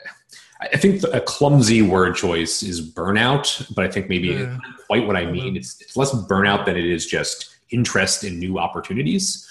I 0.71 0.77
think 0.77 1.03
a 1.13 1.21
clumsy 1.21 1.81
word 1.81 2.15
choice 2.15 2.63
is 2.63 2.81
burnout, 2.81 3.73
but 3.75 3.85
I 3.85 3.89
think 3.89 4.09
maybe 4.09 4.29
yeah. 4.29 4.57
quite 4.87 5.05
what 5.05 5.15
I 5.15 5.25
mean. 5.25 5.49
Uh-huh. 5.49 5.57
It's, 5.57 5.81
it's 5.81 5.97
less 5.97 6.11
burnout 6.11 6.65
than 6.65 6.77
it 6.77 6.85
is 6.85 7.05
just 7.05 7.55
interest 7.71 8.23
in 8.23 8.39
new 8.39 8.59
opportunities 8.59 9.49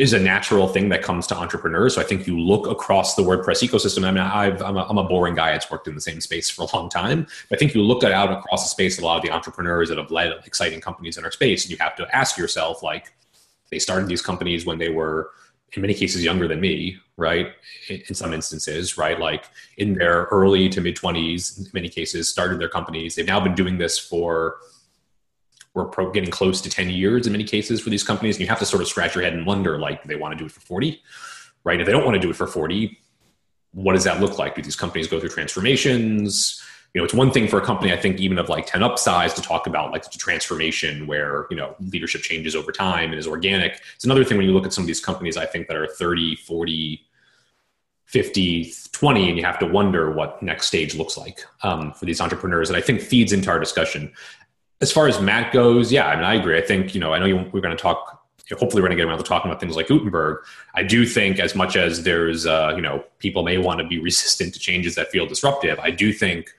is 0.00 0.14
a 0.14 0.18
natural 0.18 0.66
thing 0.66 0.88
that 0.88 1.02
comes 1.02 1.26
to 1.26 1.36
entrepreneurs. 1.36 1.94
So 1.94 2.00
I 2.00 2.04
think 2.04 2.26
you 2.26 2.40
look 2.40 2.66
across 2.66 3.16
the 3.16 3.22
WordPress 3.22 3.62
ecosystem. 3.62 4.04
I 4.04 4.10
mean, 4.10 4.18
I've, 4.18 4.62
I'm, 4.62 4.78
a, 4.78 4.84
I'm 4.84 4.96
a 4.96 5.04
boring 5.04 5.34
guy. 5.34 5.52
It's 5.52 5.70
worked 5.70 5.86
in 5.88 5.94
the 5.94 6.00
same 6.00 6.22
space 6.22 6.48
for 6.50 6.62
a 6.62 6.74
long 6.74 6.88
time. 6.88 7.26
But 7.50 7.56
I 7.56 7.58
think 7.58 7.74
you 7.74 7.82
look 7.82 8.02
out 8.02 8.32
across 8.32 8.64
the 8.64 8.70
space, 8.70 8.98
a 8.98 9.04
lot 9.04 9.18
of 9.18 9.22
the 9.22 9.30
entrepreneurs 9.30 9.90
that 9.90 9.98
have 9.98 10.10
led 10.10 10.32
exciting 10.46 10.80
companies 10.80 11.18
in 11.18 11.24
our 11.26 11.30
space, 11.30 11.64
and 11.64 11.70
you 11.70 11.76
have 11.80 11.96
to 11.96 12.16
ask 12.16 12.38
yourself, 12.38 12.82
like, 12.82 13.12
they 13.70 13.78
started 13.78 14.08
these 14.08 14.22
companies 14.22 14.64
when 14.64 14.78
they 14.78 14.88
were, 14.88 15.32
in 15.74 15.82
many 15.82 15.94
cases, 15.94 16.24
younger 16.24 16.48
than 16.48 16.60
me, 16.60 16.98
right? 17.16 17.52
In 17.88 18.14
some 18.14 18.32
instances, 18.32 18.98
right? 18.98 19.18
Like 19.18 19.44
in 19.76 19.94
their 19.94 20.24
early 20.30 20.68
to 20.68 20.80
mid 20.80 20.96
20s, 20.96 21.58
in 21.58 21.66
many 21.72 21.88
cases, 21.88 22.28
started 22.28 22.60
their 22.60 22.68
companies. 22.68 23.14
They've 23.14 23.26
now 23.26 23.40
been 23.40 23.54
doing 23.54 23.78
this 23.78 23.98
for 23.98 24.56
we're 25.74 26.10
getting 26.10 26.30
close 26.30 26.60
to 26.60 26.68
10 26.68 26.90
years 26.90 27.26
in 27.26 27.32
many 27.32 27.44
cases 27.44 27.80
for 27.80 27.90
these 27.90 28.02
companies. 28.02 28.36
And 28.36 28.40
you 28.40 28.48
have 28.48 28.58
to 28.58 28.66
sort 28.66 28.82
of 28.82 28.88
scratch 28.88 29.14
your 29.14 29.22
head 29.22 29.34
and 29.34 29.46
wonder, 29.46 29.78
like, 29.78 30.02
they 30.02 30.16
want 30.16 30.32
to 30.32 30.38
do 30.38 30.46
it 30.46 30.50
for 30.50 30.60
40? 30.60 31.00
Right? 31.62 31.78
If 31.78 31.86
they 31.86 31.92
don't 31.92 32.04
want 32.04 32.16
to 32.16 32.20
do 32.20 32.30
it 32.30 32.36
for 32.36 32.46
40, 32.46 32.98
what 33.72 33.92
does 33.92 34.04
that 34.04 34.20
look 34.20 34.38
like? 34.38 34.56
Do 34.56 34.62
these 34.62 34.76
companies 34.76 35.06
go 35.06 35.20
through 35.20 35.28
transformations? 35.28 36.60
You 36.94 37.00
know, 37.00 37.04
it's 37.04 37.14
one 37.14 37.30
thing 37.30 37.46
for 37.46 37.58
a 37.58 37.64
company, 37.64 37.92
I 37.92 37.96
think, 37.96 38.18
even 38.18 38.38
of 38.38 38.48
like 38.48 38.66
10 38.66 38.82
up 38.82 38.98
size 38.98 39.32
to 39.34 39.42
talk 39.42 39.66
about 39.66 39.92
like 39.92 40.10
the 40.10 40.18
transformation 40.18 41.06
where, 41.06 41.46
you 41.50 41.56
know, 41.56 41.76
leadership 41.78 42.22
changes 42.22 42.56
over 42.56 42.72
time 42.72 43.10
and 43.10 43.18
is 43.18 43.28
organic. 43.28 43.80
It's 43.94 44.04
another 44.04 44.24
thing 44.24 44.38
when 44.38 44.46
you 44.46 44.52
look 44.52 44.66
at 44.66 44.72
some 44.72 44.82
of 44.82 44.88
these 44.88 45.00
companies, 45.00 45.36
I 45.36 45.46
think 45.46 45.68
that 45.68 45.76
are 45.76 45.86
30, 45.86 46.36
40, 46.36 47.06
50, 48.06 48.72
20, 48.90 49.28
and 49.28 49.38
you 49.38 49.44
have 49.44 49.58
to 49.60 49.66
wonder 49.66 50.10
what 50.10 50.42
next 50.42 50.66
stage 50.66 50.96
looks 50.96 51.16
like 51.16 51.44
um, 51.62 51.92
for 51.92 52.06
these 52.06 52.20
entrepreneurs. 52.20 52.68
And 52.68 52.76
I 52.76 52.80
think 52.80 53.00
feeds 53.00 53.32
into 53.32 53.50
our 53.50 53.60
discussion 53.60 54.12
as 54.80 54.90
far 54.90 55.06
as 55.06 55.20
Matt 55.20 55.52
goes, 55.52 55.92
yeah, 55.92 56.06
I 56.06 56.16
mean, 56.16 56.24
I 56.24 56.34
agree. 56.34 56.56
I 56.56 56.62
think, 56.62 56.94
you 56.94 57.00
know, 57.00 57.12
I 57.12 57.18
know 57.18 57.26
you, 57.26 57.36
we're 57.52 57.60
going 57.60 57.76
to 57.76 57.80
talk, 57.80 58.24
hopefully 58.50 58.82
we're 58.82 58.88
going 58.88 58.96
to 58.96 59.02
get 59.02 59.08
around 59.08 59.18
to 59.18 59.24
talking 59.24 59.50
about 59.50 59.60
things 59.60 59.76
like 59.76 59.88
Gutenberg. 59.88 60.38
I 60.74 60.82
do 60.82 61.04
think 61.04 61.38
as 61.38 61.54
much 61.54 61.76
as 61.76 62.02
there's, 62.02 62.46
uh, 62.46 62.72
you 62.74 62.82
know, 62.82 63.04
people 63.18 63.42
may 63.42 63.58
want 63.58 63.80
to 63.80 63.86
be 63.86 63.98
resistant 64.02 64.54
to 64.54 64.60
changes 64.60 64.94
that 64.94 65.08
feel 65.10 65.26
disruptive, 65.26 65.78
I 65.78 65.90
do 65.90 66.12
think 66.12 66.50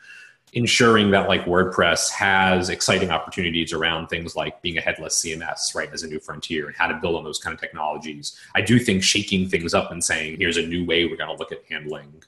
ensuring 0.54 1.12
that 1.12 1.30
like 1.30 1.46
WordPress 1.46 2.12
has 2.12 2.70
exciting 2.70 3.10
opportunities 3.10 3.72
around 3.72 4.08
things 4.08 4.36
like 4.36 4.62
being 4.62 4.78
a 4.78 4.82
headless 4.82 5.24
CMS, 5.24 5.74
right, 5.74 5.90
as 5.94 6.04
a 6.04 6.08
new 6.08 6.20
frontier 6.20 6.68
and 6.68 6.76
how 6.76 6.88
to 6.88 6.96
build 6.96 7.16
on 7.16 7.24
those 7.24 7.40
kind 7.40 7.54
of 7.54 7.60
technologies. 7.60 8.38
I 8.54 8.62
do 8.62 8.78
think 8.78 9.02
shaking 9.02 9.48
things 9.48 9.74
up 9.74 9.92
and 9.92 10.04
saying, 10.04 10.38
here's 10.40 10.58
a 10.58 10.66
new 10.66 10.86
way 10.86 11.06
we're 11.06 11.16
going 11.16 11.30
to 11.30 11.38
look 11.38 11.52
at 11.52 11.64
handling 11.70 12.22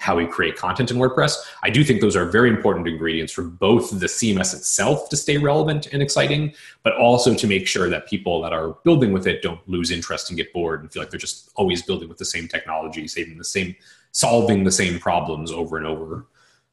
how 0.00 0.16
we 0.16 0.26
create 0.26 0.56
content 0.56 0.90
in 0.90 0.96
WordPress. 0.96 1.36
I 1.62 1.68
do 1.68 1.84
think 1.84 2.00
those 2.00 2.16
are 2.16 2.24
very 2.24 2.48
important 2.48 2.88
ingredients 2.88 3.34
for 3.34 3.42
both 3.42 3.90
the 3.90 4.06
CMS 4.06 4.54
itself 4.54 5.10
to 5.10 5.16
stay 5.16 5.36
relevant 5.36 5.88
and 5.92 6.02
exciting, 6.02 6.54
but 6.82 6.96
also 6.96 7.34
to 7.34 7.46
make 7.46 7.66
sure 7.66 7.90
that 7.90 8.08
people 8.08 8.40
that 8.40 8.52
are 8.54 8.70
building 8.82 9.12
with 9.12 9.26
it 9.26 9.42
don't 9.42 9.60
lose 9.68 9.90
interest 9.90 10.30
and 10.30 10.38
get 10.38 10.52
bored 10.54 10.80
and 10.80 10.90
feel 10.90 11.02
like 11.02 11.10
they're 11.10 11.20
just 11.20 11.50
always 11.54 11.82
building 11.82 12.08
with 12.08 12.16
the 12.16 12.24
same 12.24 12.48
technology, 12.48 13.06
saving 13.06 13.36
the 13.36 13.44
same, 13.44 13.76
solving 14.12 14.64
the 14.64 14.72
same 14.72 14.98
problems 14.98 15.52
over 15.52 15.76
and 15.76 15.86
over, 15.86 16.24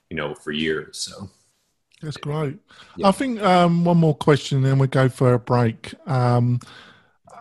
you 0.09 0.17
know, 0.17 0.35
for 0.35 0.51
years. 0.51 0.97
So. 0.97 1.29
That's 2.01 2.17
great. 2.17 2.59
Yeah. 2.95 3.07
I 3.07 3.11
think 3.11 3.41
um, 3.41 3.83
one 3.83 3.97
more 3.97 4.15
question, 4.15 4.61
then 4.61 4.77
we 4.77 4.87
go 4.87 5.09
for 5.09 5.33
a 5.33 5.39
break. 5.39 5.93
Um, 6.07 6.59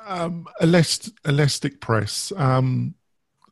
um, 0.07 0.47
Elastic, 0.61 1.15
ElasticPress. 1.25 2.39
Um, 2.39 2.95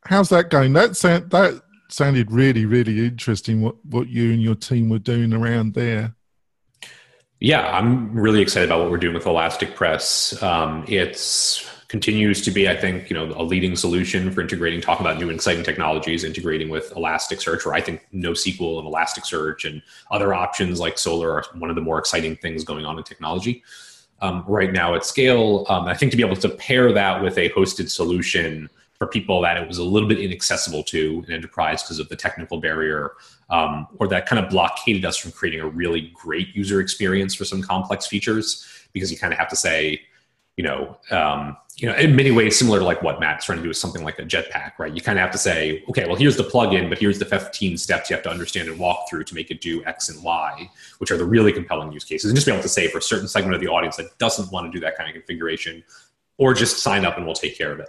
how's 0.06 0.30
that 0.30 0.50
going? 0.50 0.72
That 0.72 0.92
that 1.30 1.62
sounded 1.88 2.30
really, 2.30 2.64
really 2.64 3.04
interesting 3.04 3.60
what, 3.60 3.84
what 3.84 4.08
you 4.08 4.32
and 4.32 4.42
your 4.42 4.54
team 4.54 4.88
were 4.88 4.98
doing 4.98 5.32
around 5.32 5.74
there. 5.74 6.14
Yeah, 7.40 7.66
I'm 7.66 8.14
really 8.14 8.40
excited 8.40 8.70
about 8.70 8.80
what 8.80 8.90
we're 8.90 8.96
doing 8.96 9.14
with 9.14 9.24
ElasticPress. 9.24 10.42
Um, 10.42 10.84
it's 10.88 11.68
continues 11.88 12.40
to 12.42 12.50
be, 12.50 12.68
I 12.68 12.76
think, 12.76 13.10
you 13.10 13.14
know, 13.14 13.32
a 13.36 13.42
leading 13.42 13.76
solution 13.76 14.30
for 14.30 14.40
integrating, 14.40 14.80
talking 14.80 15.04
about 15.04 15.18
new 15.18 15.28
and 15.28 15.36
exciting 15.36 15.64
technologies, 15.64 16.24
integrating 16.24 16.68
with 16.68 16.92
Elasticsearch, 16.94 17.64
where 17.64 17.74
I 17.74 17.80
think 17.80 18.06
NoSQL 18.14 18.78
and 18.78 18.88
Elasticsearch 18.88 19.68
and 19.68 19.82
other 20.10 20.34
options 20.34 20.80
like 20.80 20.96
Solr 20.96 21.28
are 21.28 21.58
one 21.58 21.70
of 21.70 21.76
the 21.76 21.82
more 21.82 21.98
exciting 21.98 22.36
things 22.36 22.64
going 22.64 22.86
on 22.86 22.98
in 22.98 23.04
technology. 23.04 23.62
Um, 24.20 24.44
right 24.46 24.72
now 24.72 24.94
at 24.94 25.04
scale, 25.04 25.66
um, 25.68 25.84
I 25.84 25.94
think 25.94 26.10
to 26.12 26.16
be 26.16 26.22
able 26.22 26.36
to 26.36 26.48
pair 26.48 26.92
that 26.92 27.22
with 27.22 27.36
a 27.36 27.50
hosted 27.50 27.90
solution 27.90 28.70
for 28.96 29.06
people 29.06 29.42
that 29.42 29.56
it 29.56 29.66
was 29.66 29.78
a 29.78 29.84
little 29.84 30.08
bit 30.08 30.18
inaccessible 30.18 30.82
to 30.84 31.24
in 31.26 31.34
enterprise 31.34 31.82
because 31.82 31.98
of 31.98 32.08
the 32.08 32.16
technical 32.16 32.58
barrier, 32.58 33.12
um, 33.50 33.86
or 33.98 34.08
that 34.08 34.26
kind 34.26 34.42
of 34.42 34.50
blockaded 34.50 35.04
us 35.04 35.16
from 35.16 35.32
creating 35.32 35.60
a 35.60 35.68
really 35.68 36.12
great 36.14 36.54
user 36.54 36.80
experience 36.80 37.34
for 37.34 37.44
some 37.44 37.60
complex 37.60 38.06
features 38.06 38.66
because 38.92 39.10
you 39.10 39.18
kind 39.18 39.32
of 39.32 39.38
have 39.38 39.48
to 39.48 39.56
say, 39.56 40.00
you 40.56 40.64
know, 40.64 40.96
um, 41.10 41.56
you 41.76 41.88
know, 41.88 41.94
in 41.96 42.14
many 42.14 42.30
ways 42.30 42.56
similar 42.56 42.78
to 42.78 42.84
like 42.84 43.02
what 43.02 43.18
Matt's 43.18 43.46
trying 43.46 43.58
to 43.58 43.62
do 43.62 43.68
with 43.68 43.76
something 43.76 44.04
like 44.04 44.18
a 44.20 44.22
Jetpack, 44.22 44.72
right? 44.78 44.94
You 44.94 45.00
kind 45.00 45.18
of 45.18 45.22
have 45.22 45.32
to 45.32 45.38
say, 45.38 45.82
okay, 45.88 46.06
well, 46.06 46.14
here's 46.14 46.36
the 46.36 46.44
plugin, 46.44 46.88
but 46.88 46.98
here's 46.98 47.18
the 47.18 47.24
15 47.24 47.76
steps 47.76 48.08
you 48.08 48.14
have 48.14 48.22
to 48.22 48.30
understand 48.30 48.68
and 48.68 48.78
walk 48.78 49.10
through 49.10 49.24
to 49.24 49.34
make 49.34 49.50
it 49.50 49.60
do 49.60 49.84
X 49.84 50.08
and 50.08 50.22
Y, 50.22 50.70
which 50.98 51.10
are 51.10 51.16
the 51.16 51.24
really 51.24 51.52
compelling 51.52 51.90
use 51.90 52.04
cases. 52.04 52.30
And 52.30 52.36
just 52.36 52.46
be 52.46 52.52
able 52.52 52.62
to 52.62 52.68
say 52.68 52.86
for 52.86 52.98
a 52.98 53.02
certain 53.02 53.26
segment 53.26 53.56
of 53.56 53.60
the 53.60 53.66
audience 53.66 53.96
that 53.96 54.16
doesn't 54.18 54.52
want 54.52 54.70
to 54.70 54.76
do 54.76 54.78
that 54.84 54.96
kind 54.96 55.08
of 55.08 55.14
configuration, 55.14 55.82
or 56.38 56.54
just 56.54 56.78
sign 56.78 57.04
up 57.04 57.16
and 57.16 57.26
we'll 57.26 57.34
take 57.34 57.58
care 57.58 57.72
of 57.72 57.80
it 57.80 57.88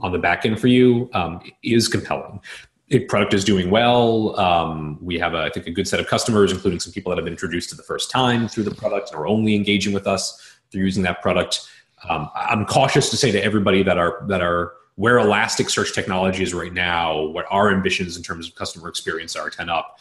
on 0.00 0.12
the 0.12 0.18
back 0.18 0.44
end 0.44 0.60
for 0.60 0.68
you 0.68 1.10
um, 1.12 1.40
is 1.62 1.88
compelling. 1.88 2.40
The 2.88 3.00
product 3.00 3.34
is 3.34 3.44
doing 3.44 3.70
well. 3.70 4.38
Um, 4.40 4.98
we 5.02 5.18
have, 5.18 5.34
a, 5.34 5.42
I 5.42 5.50
think, 5.50 5.66
a 5.66 5.70
good 5.70 5.86
set 5.86 6.00
of 6.00 6.06
customers, 6.06 6.52
including 6.52 6.80
some 6.80 6.92
people 6.92 7.10
that 7.10 7.16
have 7.16 7.24
been 7.24 7.34
introduced 7.34 7.68
to 7.70 7.76
the 7.76 7.82
first 7.82 8.10
time 8.10 8.48
through 8.48 8.64
the 8.64 8.74
product 8.74 9.10
and 9.10 9.20
are 9.20 9.26
only 9.26 9.54
engaging 9.54 9.92
with 9.92 10.06
us 10.06 10.58
through 10.70 10.82
using 10.82 11.02
that 11.02 11.20
product. 11.20 11.68
Um, 12.08 12.30
I'm 12.34 12.64
cautious 12.64 13.10
to 13.10 13.16
say 13.16 13.30
to 13.32 13.42
everybody 13.42 13.82
that 13.82 13.98
are 13.98 14.24
that 14.28 14.42
are 14.42 14.74
where 14.96 15.18
Elasticsearch 15.18 15.94
technology 15.94 16.42
is 16.42 16.52
right 16.52 16.72
now, 16.72 17.22
what 17.26 17.46
our 17.50 17.70
ambitions 17.70 18.16
in 18.16 18.22
terms 18.22 18.48
of 18.48 18.54
customer 18.56 18.88
experience 18.88 19.36
are 19.36 19.48
10 19.48 19.70
up. 19.70 20.00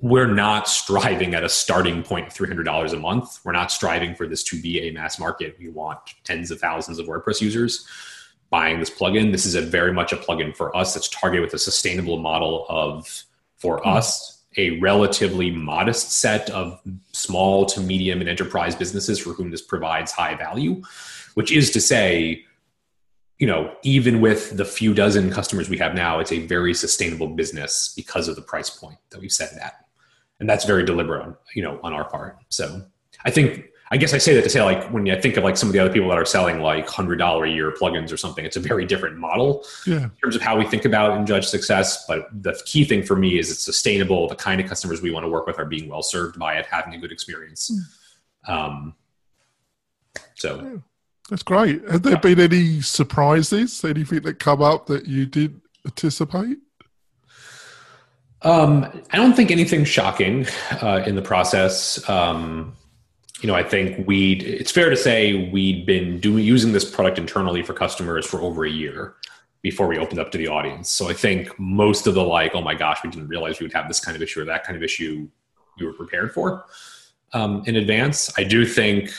We're 0.00 0.32
not 0.32 0.68
striving 0.68 1.34
at 1.34 1.44
a 1.44 1.50
starting 1.50 2.02
point 2.02 2.28
of 2.28 2.32
$300 2.32 2.92
a 2.92 2.96
month. 2.96 3.40
We're 3.44 3.52
not 3.52 3.70
striving 3.70 4.14
for 4.14 4.26
this 4.26 4.42
to 4.44 4.60
be 4.60 4.88
a 4.88 4.92
mass 4.92 5.18
market. 5.18 5.56
We 5.58 5.68
want 5.68 5.98
tens 6.24 6.50
of 6.50 6.60
thousands 6.60 6.98
of 6.98 7.06
WordPress 7.06 7.42
users 7.42 7.86
buying 8.48 8.80
this 8.80 8.90
plugin. 8.90 9.32
This 9.32 9.44
is 9.44 9.54
a 9.54 9.60
very 9.60 9.92
much 9.92 10.12
a 10.12 10.16
plugin 10.16 10.56
for 10.56 10.74
us 10.74 10.94
that's 10.94 11.08
targeted 11.08 11.44
with 11.44 11.52
a 11.54 11.58
sustainable 11.58 12.18
model 12.18 12.64
of 12.68 13.24
for 13.56 13.80
mm-hmm. 13.80 13.90
us 13.90 14.38
a 14.56 14.78
relatively 14.80 15.50
modest 15.50 16.12
set 16.12 16.48
of 16.50 16.80
small 17.12 17.66
to 17.66 17.80
medium 17.80 18.20
and 18.20 18.28
enterprise 18.28 18.74
businesses 18.74 19.18
for 19.18 19.30
whom 19.30 19.50
this 19.50 19.62
provides 19.62 20.10
high 20.10 20.34
value, 20.34 20.82
which 21.38 21.52
is 21.52 21.70
to 21.70 21.80
say, 21.80 22.44
you 23.38 23.46
know, 23.46 23.72
even 23.84 24.20
with 24.20 24.56
the 24.56 24.64
few 24.64 24.92
dozen 24.92 25.30
customers 25.30 25.68
we 25.68 25.78
have 25.78 25.94
now, 25.94 26.18
it's 26.18 26.32
a 26.32 26.44
very 26.48 26.74
sustainable 26.74 27.28
business 27.28 27.94
because 27.94 28.26
of 28.26 28.34
the 28.34 28.42
price 28.42 28.68
point 28.68 28.98
that 29.10 29.20
we've 29.20 29.30
set 29.30 29.52
it 29.52 29.58
at. 29.58 29.86
And 30.40 30.50
that's 30.50 30.64
very 30.64 30.84
deliberate, 30.84 31.36
you 31.54 31.62
know, 31.62 31.78
on 31.84 31.92
our 31.92 32.10
part. 32.10 32.38
So 32.48 32.82
I 33.24 33.30
think 33.30 33.66
I 33.92 33.98
guess 33.98 34.14
I 34.14 34.18
say 34.18 34.34
that 34.34 34.42
to 34.42 34.50
say 34.50 34.60
like 34.64 34.90
when 34.90 35.08
I 35.08 35.20
think 35.20 35.36
of 35.36 35.44
like 35.44 35.56
some 35.56 35.68
of 35.68 35.74
the 35.74 35.78
other 35.78 35.92
people 35.92 36.08
that 36.08 36.18
are 36.18 36.24
selling 36.24 36.58
like 36.58 36.88
hundred 36.88 37.20
dollar 37.20 37.44
a 37.44 37.50
year 37.52 37.70
plugins 37.70 38.12
or 38.12 38.16
something, 38.16 38.44
it's 38.44 38.56
a 38.56 38.60
very 38.60 38.84
different 38.84 39.16
model 39.16 39.64
yeah. 39.86 40.02
in 40.02 40.10
terms 40.20 40.34
of 40.34 40.42
how 40.42 40.58
we 40.58 40.64
think 40.64 40.84
about 40.84 41.16
and 41.16 41.24
judge 41.24 41.46
success. 41.46 42.04
But 42.08 42.26
the 42.32 42.60
key 42.66 42.84
thing 42.84 43.04
for 43.04 43.14
me 43.14 43.38
is 43.38 43.52
it's 43.52 43.62
sustainable. 43.62 44.26
The 44.26 44.34
kind 44.34 44.60
of 44.60 44.66
customers 44.66 45.00
we 45.00 45.12
want 45.12 45.22
to 45.22 45.30
work 45.30 45.46
with 45.46 45.60
are 45.60 45.64
being 45.64 45.88
well 45.88 46.02
served 46.02 46.36
by 46.36 46.54
it, 46.54 46.66
having 46.66 46.94
a 46.94 46.98
good 46.98 47.12
experience. 47.12 47.70
Hmm. 48.44 48.52
Um, 48.52 48.94
so 50.34 50.60
yeah, 50.60 50.78
that's 51.28 51.42
great. 51.42 51.86
Have 51.88 52.02
there 52.02 52.18
been 52.18 52.40
any 52.40 52.80
surprises? 52.80 53.84
Anything 53.84 54.22
that 54.22 54.38
come 54.38 54.62
up 54.62 54.86
that 54.86 55.06
you 55.06 55.26
did 55.26 55.60
anticipate? 55.84 56.58
Um, 58.42 59.02
I 59.12 59.16
don't 59.16 59.34
think 59.34 59.50
anything 59.50 59.84
shocking 59.84 60.46
uh, 60.82 61.02
in 61.06 61.16
the 61.16 61.22
process. 61.22 62.08
Um, 62.08 62.76
you 63.40 63.46
know, 63.46 63.54
I 63.54 63.62
think 63.62 64.06
we 64.06 64.32
it's 64.34 64.70
fair 64.70 64.90
to 64.90 64.96
say 64.96 65.50
we'd 65.50 65.86
been 65.86 66.18
doing 66.18 66.44
using 66.44 66.72
this 66.72 66.84
product 66.84 67.18
internally 67.18 67.62
for 67.62 67.72
customers 67.72 68.26
for 68.26 68.40
over 68.40 68.64
a 68.64 68.70
year 68.70 69.14
before 69.62 69.86
we 69.88 69.98
opened 69.98 70.20
up 70.20 70.30
to 70.32 70.38
the 70.38 70.48
audience. 70.48 70.88
So 70.88 71.08
I 71.08 71.12
think 71.12 71.58
most 71.58 72.06
of 72.06 72.14
the 72.14 72.22
like, 72.22 72.54
oh 72.54 72.62
my 72.62 72.74
gosh, 72.74 72.98
we 73.02 73.10
didn't 73.10 73.28
realize 73.28 73.60
we 73.60 73.64
would 73.66 73.72
have 73.72 73.88
this 73.88 74.00
kind 74.00 74.16
of 74.16 74.22
issue 74.22 74.40
or 74.40 74.44
that 74.44 74.64
kind 74.64 74.76
of 74.76 74.82
issue 74.82 75.28
we 75.78 75.86
were 75.86 75.92
prepared 75.92 76.32
for 76.32 76.64
um, 77.32 77.62
in 77.66 77.76
advance. 77.76 78.30
I 78.38 78.44
do 78.44 78.64
think, 78.64 79.10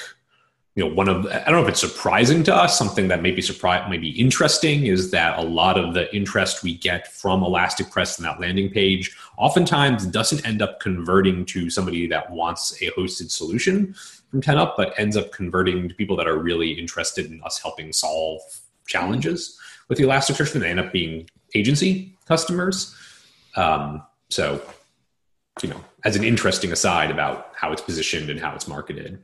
you 0.79 0.87
know, 0.87 0.95
one 0.95 1.09
of 1.09 1.25
I 1.25 1.43
don't 1.43 1.55
know 1.55 1.63
if 1.63 1.67
it's 1.67 1.81
surprising 1.81 2.41
to 2.43 2.55
us, 2.55 2.77
something 2.77 3.09
that 3.09 3.21
may 3.21 3.31
be 3.31 3.41
surprise 3.41 3.85
maybe 3.89 4.11
interesting 4.11 4.85
is 4.85 5.11
that 5.11 5.37
a 5.37 5.41
lot 5.41 5.77
of 5.77 5.93
the 5.93 6.15
interest 6.15 6.63
we 6.63 6.73
get 6.73 7.11
from 7.11 7.41
ElasticPress 7.41 8.17
and 8.17 8.25
that 8.25 8.39
landing 8.39 8.69
page 8.69 9.13
oftentimes 9.37 10.05
doesn't 10.05 10.47
end 10.47 10.61
up 10.61 10.79
converting 10.79 11.43
to 11.47 11.69
somebody 11.69 12.07
that 12.07 12.31
wants 12.31 12.81
a 12.81 12.91
hosted 12.91 13.29
solution. 13.29 13.93
from 14.31 14.39
10 14.39 14.57
up, 14.57 14.77
but 14.77 14.97
ends 14.97 15.17
up 15.17 15.33
converting 15.33 15.89
to 15.89 15.95
people 15.95 16.15
that 16.15 16.27
are 16.29 16.37
really 16.37 16.71
interested 16.71 17.29
in 17.29 17.43
us 17.43 17.59
helping 17.59 17.91
solve 17.91 18.39
challenges 18.87 19.59
with 19.89 19.97
the 19.97 20.05
Elasticsearch. 20.05 20.53
And 20.53 20.63
they 20.63 20.69
end 20.69 20.79
up 20.79 20.93
being 20.93 21.29
agency 21.55 22.15
customers. 22.25 22.95
Um, 23.57 24.01
so, 24.29 24.61
you 25.61 25.67
know, 25.67 25.83
as 26.05 26.15
an 26.15 26.23
interesting 26.23 26.71
aside 26.71 27.11
about 27.11 27.51
how 27.53 27.73
it's 27.73 27.81
positioned 27.81 28.29
and 28.29 28.39
how 28.39 28.55
it's 28.55 28.65
marketed. 28.65 29.21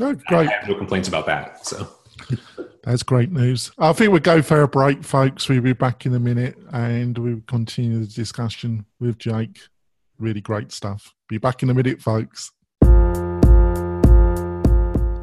Oh, 0.00 0.14
great. 0.26 0.48
I 0.48 0.52
have 0.52 0.68
no 0.68 0.74
complaints 0.74 1.08
about 1.08 1.26
that. 1.26 1.66
So 1.66 1.88
that's 2.82 3.02
great 3.02 3.30
news. 3.30 3.70
I 3.78 3.92
think 3.92 4.10
we'll 4.10 4.20
go 4.20 4.42
for 4.42 4.62
a 4.62 4.68
break, 4.68 5.04
folks. 5.04 5.48
We'll 5.48 5.60
be 5.60 5.72
back 5.72 6.04
in 6.04 6.14
a 6.14 6.20
minute 6.20 6.56
and 6.72 7.16
we'll 7.16 7.42
continue 7.46 8.00
the 8.00 8.06
discussion 8.06 8.86
with 9.00 9.18
Jake. 9.18 9.60
Really 10.18 10.40
great 10.40 10.72
stuff. 10.72 11.14
Be 11.28 11.38
back 11.38 11.62
in 11.62 11.70
a 11.70 11.74
minute, 11.74 12.00
folks. 12.00 12.52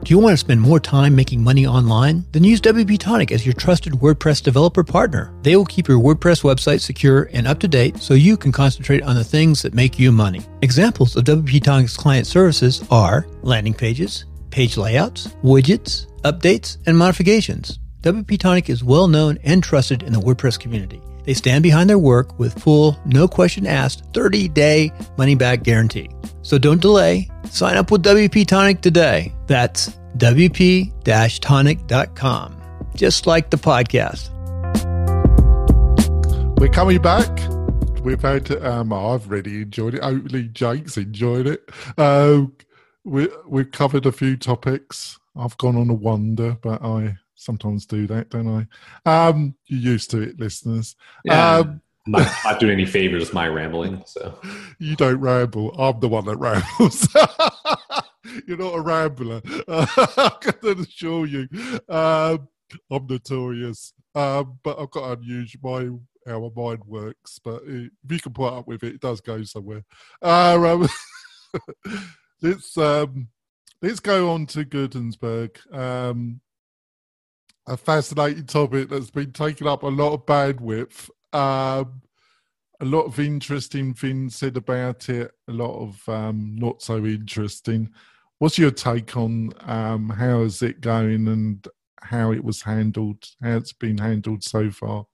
Do 0.04 0.16
you 0.16 0.18
want 0.18 0.34
to 0.34 0.38
spend 0.38 0.60
more 0.60 0.80
time 0.80 1.16
making 1.16 1.44
money 1.44 1.68
online? 1.68 2.26
Then 2.32 2.44
use 2.44 2.60
WP 2.60 2.98
Tonic 2.98 3.32
as 3.32 3.46
your 3.46 3.54
trusted 3.54 3.94
WordPress 3.94 4.42
developer 4.42 4.84
partner. 4.84 5.32
They 5.44 5.56
will 5.56 5.66
keep 5.66 5.88
your 5.88 6.00
WordPress 6.00 6.42
website 6.42 6.82
secure 6.82 7.30
and 7.34 7.48
up 7.48 7.60
to 7.60 7.68
date 7.68 7.98
so 7.98 8.16
you 8.16 8.36
can 8.36 8.52
concentrate 8.52 9.04
on 9.04 9.16
the 9.16 9.24
things 9.24 9.62
that 9.62 9.76
make 9.76 10.00
you 10.00 10.12
money. 10.12 10.42
Examples 10.64 11.16
of 11.16 11.26
WP 11.26 11.64
Tonic's 11.64 11.96
client 11.96 12.26
services 12.26 12.84
are 12.90 13.28
landing 13.44 13.76
pages, 13.76 14.26
page 14.52 14.78
layouts, 14.78 15.28
widgets, 15.44 16.06
updates, 16.24 16.78
and 16.86 16.98
modifications. 16.98 17.80
WP 18.02 18.40
Tonic 18.40 18.70
is 18.70 18.84
well 18.84 19.08
known 19.08 19.38
and 19.44 19.64
trusted 19.64 20.04
in 20.04 20.14
the 20.14 20.20
WordPress 20.20 20.60
community. 20.60 21.02
They 21.24 21.34
stand 21.34 21.64
behind 21.64 21.90
their 21.90 22.00
work 22.00 22.40
with 22.40 22.60
full, 22.62 23.00
no 23.06 23.28
question 23.28 23.68
asked, 23.68 24.04
30 24.14 24.48
day 24.50 24.92
money 25.18 25.36
back 25.36 25.64
guarantee. 25.64 26.10
So 26.42 26.58
don't 26.58 26.82
delay. 26.82 27.30
Sign 27.50 27.78
up 27.78 27.92
with 27.92 28.04
WP 28.04 28.48
Tonic 28.48 28.82
today. 28.82 29.34
That's 29.48 29.90
WP 30.18 31.40
tonic.com, 31.40 32.62
just 32.96 33.28
like 33.28 33.50
the 33.50 33.58
podcast. 33.58 34.30
We're 36.60 36.70
coming 36.70 37.02
back. 37.02 37.40
We've 38.04 38.22
had, 38.22 38.52
um, 38.64 38.92
I've 38.92 39.30
really 39.30 39.62
enjoyed 39.62 39.94
it. 39.94 40.04
Hopefully, 40.04 40.50
Jake's 40.52 40.98
enjoyed 40.98 41.46
it. 41.46 41.70
Um, 42.00 42.54
we, 43.04 43.30
we've 43.48 43.72
covered 43.72 44.06
a 44.06 44.12
few 44.12 44.38
topics. 44.38 45.20
I've 45.36 45.58
gone 45.58 45.76
on 45.76 45.90
a 45.90 45.94
wander, 45.94 46.58
but 46.62 46.82
I 46.84 47.18
sometimes 47.36 47.86
do 47.86 48.08
that, 48.08 48.30
don't 48.30 48.68
I? 49.06 49.28
Um, 49.28 49.56
you're 49.68 49.94
used 49.94 50.12
to 50.12 50.22
it, 50.22 50.40
listeners. 50.40 50.96
Yeah. 51.26 51.58
Um, 51.58 51.82
I'm 52.06 52.14
not, 52.14 52.32
not, 52.44 52.60
doing 52.60 52.74
any 52.74 52.86
favors 52.86 53.22
with 53.22 53.34
my 53.34 53.48
rambling. 53.48 54.04
So 54.06 54.40
you 54.80 54.96
don't 54.96 55.20
ramble. 55.20 55.72
I'm 55.80 56.00
the 56.00 56.08
one 56.08 56.26
that 56.26 56.38
rambles. 56.38 57.08
you're 58.48 58.58
not 58.58 58.76
a 58.76 58.82
rambler. 58.82 59.42
Uh, 59.68 59.86
I 59.98 60.32
can 60.42 60.80
assure 60.80 61.26
you. 61.26 61.48
Um, 61.88 62.48
I'm 62.90 63.06
notorious, 63.08 63.94
um, 64.16 64.60
but 64.64 64.80
I've 64.80 64.92
got 64.92 65.20
unusual 65.20 65.60
my 65.64 66.32
how 66.32 66.40
my 66.40 66.50
mind 66.56 66.84
works. 66.86 67.40
But 67.44 67.64
if 67.66 67.92
you 68.10 68.20
can 68.20 68.34
put 68.34 68.54
up 68.54 68.68
with 68.68 68.84
it, 68.84 68.96
it 68.96 69.02
does 69.02 69.22
go 69.22 69.44
somewhere. 69.44 69.84
Uh, 70.22 70.88
um, 71.94 72.04
let's 72.42 72.78
um, 72.78 73.28
let's 73.82 74.00
go 74.00 74.32
on 74.32 74.46
to 74.48 74.66
Gutenberg. 74.66 75.60
Um, 75.72 76.42
a 77.68 77.78
fascinating 77.78 78.46
topic 78.46 78.90
that's 78.90 79.12
been 79.12 79.32
taking 79.32 79.68
up 79.68 79.84
a 79.84 79.88
lot 79.88 80.14
of 80.14 80.26
bandwidth. 80.26 81.10
Um, 81.34 82.02
a 82.80 82.86
lot 82.86 83.04
of 83.04 83.20
interesting 83.20 83.94
things 83.94 84.36
said 84.36 84.58
about 84.58 85.08
it. 85.10 85.32
A 85.48 85.52
lot 85.52 85.80
of 85.80 86.10
um, 86.10 86.56
not 86.58 86.82
so 86.82 87.06
interesting. 87.06 87.90
What's 88.40 88.58
your 88.58 88.72
take 88.72 89.16
on 89.16 89.54
um, 89.62 90.10
how 90.10 90.42
is 90.42 90.64
it 90.64 90.82
going 90.82 91.28
and 91.28 91.66
how 92.02 92.32
it 92.32 92.44
was 92.44 92.64
handled? 92.64 93.24
How 93.42 93.58
it's 93.58 93.74
been 93.74 94.00
handled 94.00 94.44
so 94.44 94.72
far? 94.72 95.06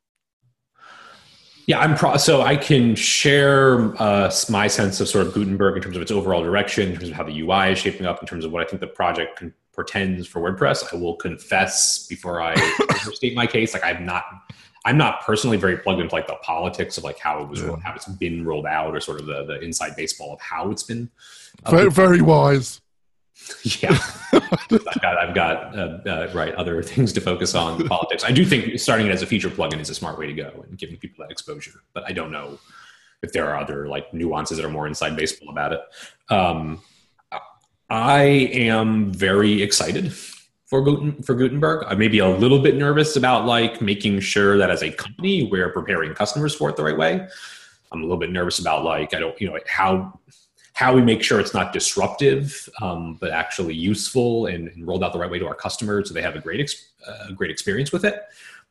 Yeah, 1.67 1.79
I'm 1.79 1.95
pro- 1.95 2.15
so 2.15 2.41
I 2.41 2.55
can 2.55 2.95
share 2.95 3.93
uh, 4.01 4.31
my 4.49 4.67
sense 4.67 5.01
of 5.01 5.09
sort 5.09 5.27
of 5.27 5.33
Gutenberg 5.33 5.75
in 5.75 5.83
terms 5.83 5.97
of 5.97 6.01
its 6.01 6.11
overall 6.11 6.41
direction, 6.41 6.89
in 6.89 6.95
terms 6.95 7.09
of 7.09 7.13
how 7.13 7.23
the 7.23 7.41
UI 7.41 7.73
is 7.73 7.77
shaping 7.77 8.05
up, 8.05 8.21
in 8.21 8.27
terms 8.27 8.45
of 8.45 8.53
what 8.53 8.65
I 8.65 8.69
think 8.69 8.79
the 8.79 8.87
project 8.87 9.37
can, 9.37 9.53
pretends 9.73 10.25
for 10.25 10.41
WordPress. 10.41 10.93
I 10.93 10.97
will 10.97 11.15
confess 11.15 12.07
before 12.07 12.41
I 12.41 12.55
state 13.13 13.35
my 13.35 13.45
case, 13.45 13.73
like 13.73 13.83
I'm 13.83 14.05
not, 14.05 14.23
I'm 14.85 14.97
not 14.97 15.21
personally 15.21 15.57
very 15.57 15.77
plugged 15.77 16.01
into 16.01 16.15
like 16.15 16.25
the 16.25 16.35
politics 16.41 16.97
of 16.97 17.03
like 17.03 17.19
how 17.19 17.43
it 17.43 17.49
was, 17.49 17.61
yeah. 17.61 17.75
how 17.83 17.93
it's 17.93 18.07
been 18.07 18.45
rolled 18.45 18.65
out, 18.65 18.95
or 18.95 18.99
sort 18.99 19.19
of 19.19 19.27
the 19.27 19.43
the 19.43 19.59
inside 19.59 19.95
baseball 19.95 20.33
of 20.33 20.41
how 20.41 20.71
it's 20.71 20.83
been. 20.83 21.09
Uh, 21.65 21.71
very, 21.71 21.91
very 21.91 22.21
wise. 22.21 22.81
Yeah, 23.81 23.97
I've 24.33 25.01
got, 25.01 25.17
I've 25.17 25.35
got 25.35 25.77
uh, 25.77 25.99
uh, 26.05 26.31
right 26.33 26.53
other 26.55 26.81
things 26.91 27.13
to 27.13 27.21
focus 27.21 27.55
on 27.55 27.87
politics. 27.87 28.23
I 28.23 28.31
do 28.31 28.45
think 28.45 28.79
starting 28.79 29.07
it 29.07 29.11
as 29.11 29.21
a 29.21 29.25
feature 29.25 29.49
plugin 29.49 29.79
is 29.79 29.89
a 29.89 29.95
smart 29.95 30.17
way 30.17 30.27
to 30.27 30.33
go 30.33 30.65
and 30.67 30.77
giving 30.77 30.97
people 30.97 31.23
that 31.23 31.31
exposure. 31.31 31.81
But 31.93 32.03
I 32.07 32.11
don't 32.11 32.31
know 32.31 32.59
if 33.23 33.31
there 33.33 33.49
are 33.49 33.57
other 33.57 33.87
like 33.87 34.13
nuances 34.13 34.57
that 34.57 34.65
are 34.65 34.69
more 34.69 34.87
inside 34.87 35.15
baseball 35.15 35.49
about 35.49 35.73
it. 35.73 35.81
Um, 36.29 36.81
I 37.89 38.21
am 38.21 39.13
very 39.13 39.61
excited 39.61 40.13
for 40.65 40.83
Guten, 40.83 41.23
for 41.23 41.33
Gutenberg. 41.33 41.85
I 41.87 41.95
may 41.95 42.09
be 42.09 42.19
a 42.19 42.27
little 42.27 42.59
bit 42.59 42.75
nervous 42.75 43.15
about 43.15 43.45
like 43.45 43.81
making 43.81 44.19
sure 44.19 44.57
that 44.57 44.69
as 44.69 44.83
a 44.83 44.91
company 44.91 45.47
we're 45.49 45.71
preparing 45.71 46.13
customers 46.13 46.53
for 46.53 46.69
it 46.69 46.75
the 46.75 46.83
right 46.83 46.97
way. 46.97 47.27
I'm 47.91 47.99
a 47.99 48.03
little 48.03 48.17
bit 48.17 48.31
nervous 48.31 48.59
about 48.59 48.83
like 48.83 49.13
I 49.13 49.19
don't 49.19 49.39
you 49.39 49.47
know 49.47 49.57
how 49.67 50.19
how 50.77 50.93
we 50.93 51.01
make 51.01 51.23
sure 51.23 51.39
it's 51.39 51.55
not 51.55 51.73
disruptive, 51.73 52.69
um, 52.83 53.15
but 53.19 53.31
actually 53.31 53.73
useful 53.73 54.45
and, 54.45 54.67
and, 54.67 54.85
rolled 54.85 55.03
out 55.03 55.11
the 55.11 55.17
right 55.17 55.31
way 55.31 55.39
to 55.39 55.47
our 55.47 55.55
customers 55.55 56.07
so 56.07 56.13
they 56.13 56.21
have 56.21 56.35
a 56.35 56.39
great 56.39 56.59
ex- 56.59 56.89
uh, 57.07 57.31
great 57.31 57.49
experience 57.49 57.91
with 57.91 58.05
it. 58.05 58.21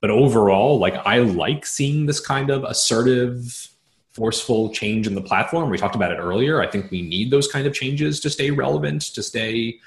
But 0.01 0.11
overall, 0.11 0.79
like 0.79 0.95
I 1.05 1.19
like 1.19 1.67
seeing 1.67 2.07
this 2.07 2.21
kind 2.21 2.49
of 2.49 2.63
assertive, 2.63 3.69
forceful 4.13 4.73
change 4.73 5.09
in 5.09 5.17
the 5.17 5.21
platform. 5.21 5.69
We 5.69 5.79
talked 5.79 5.97
about 5.97 6.13
it 6.13 6.19
earlier. 6.19 6.63
I 6.63 6.69
think 6.69 6.93
we 6.93 7.03
need 7.03 7.33
those 7.33 7.49
kind 7.49 7.67
of 7.67 7.75
changes 7.75 8.21
to 8.21 8.31
stay 8.31 8.53
relevant, 8.53 9.03
to 9.17 9.21
stay, 9.21 9.81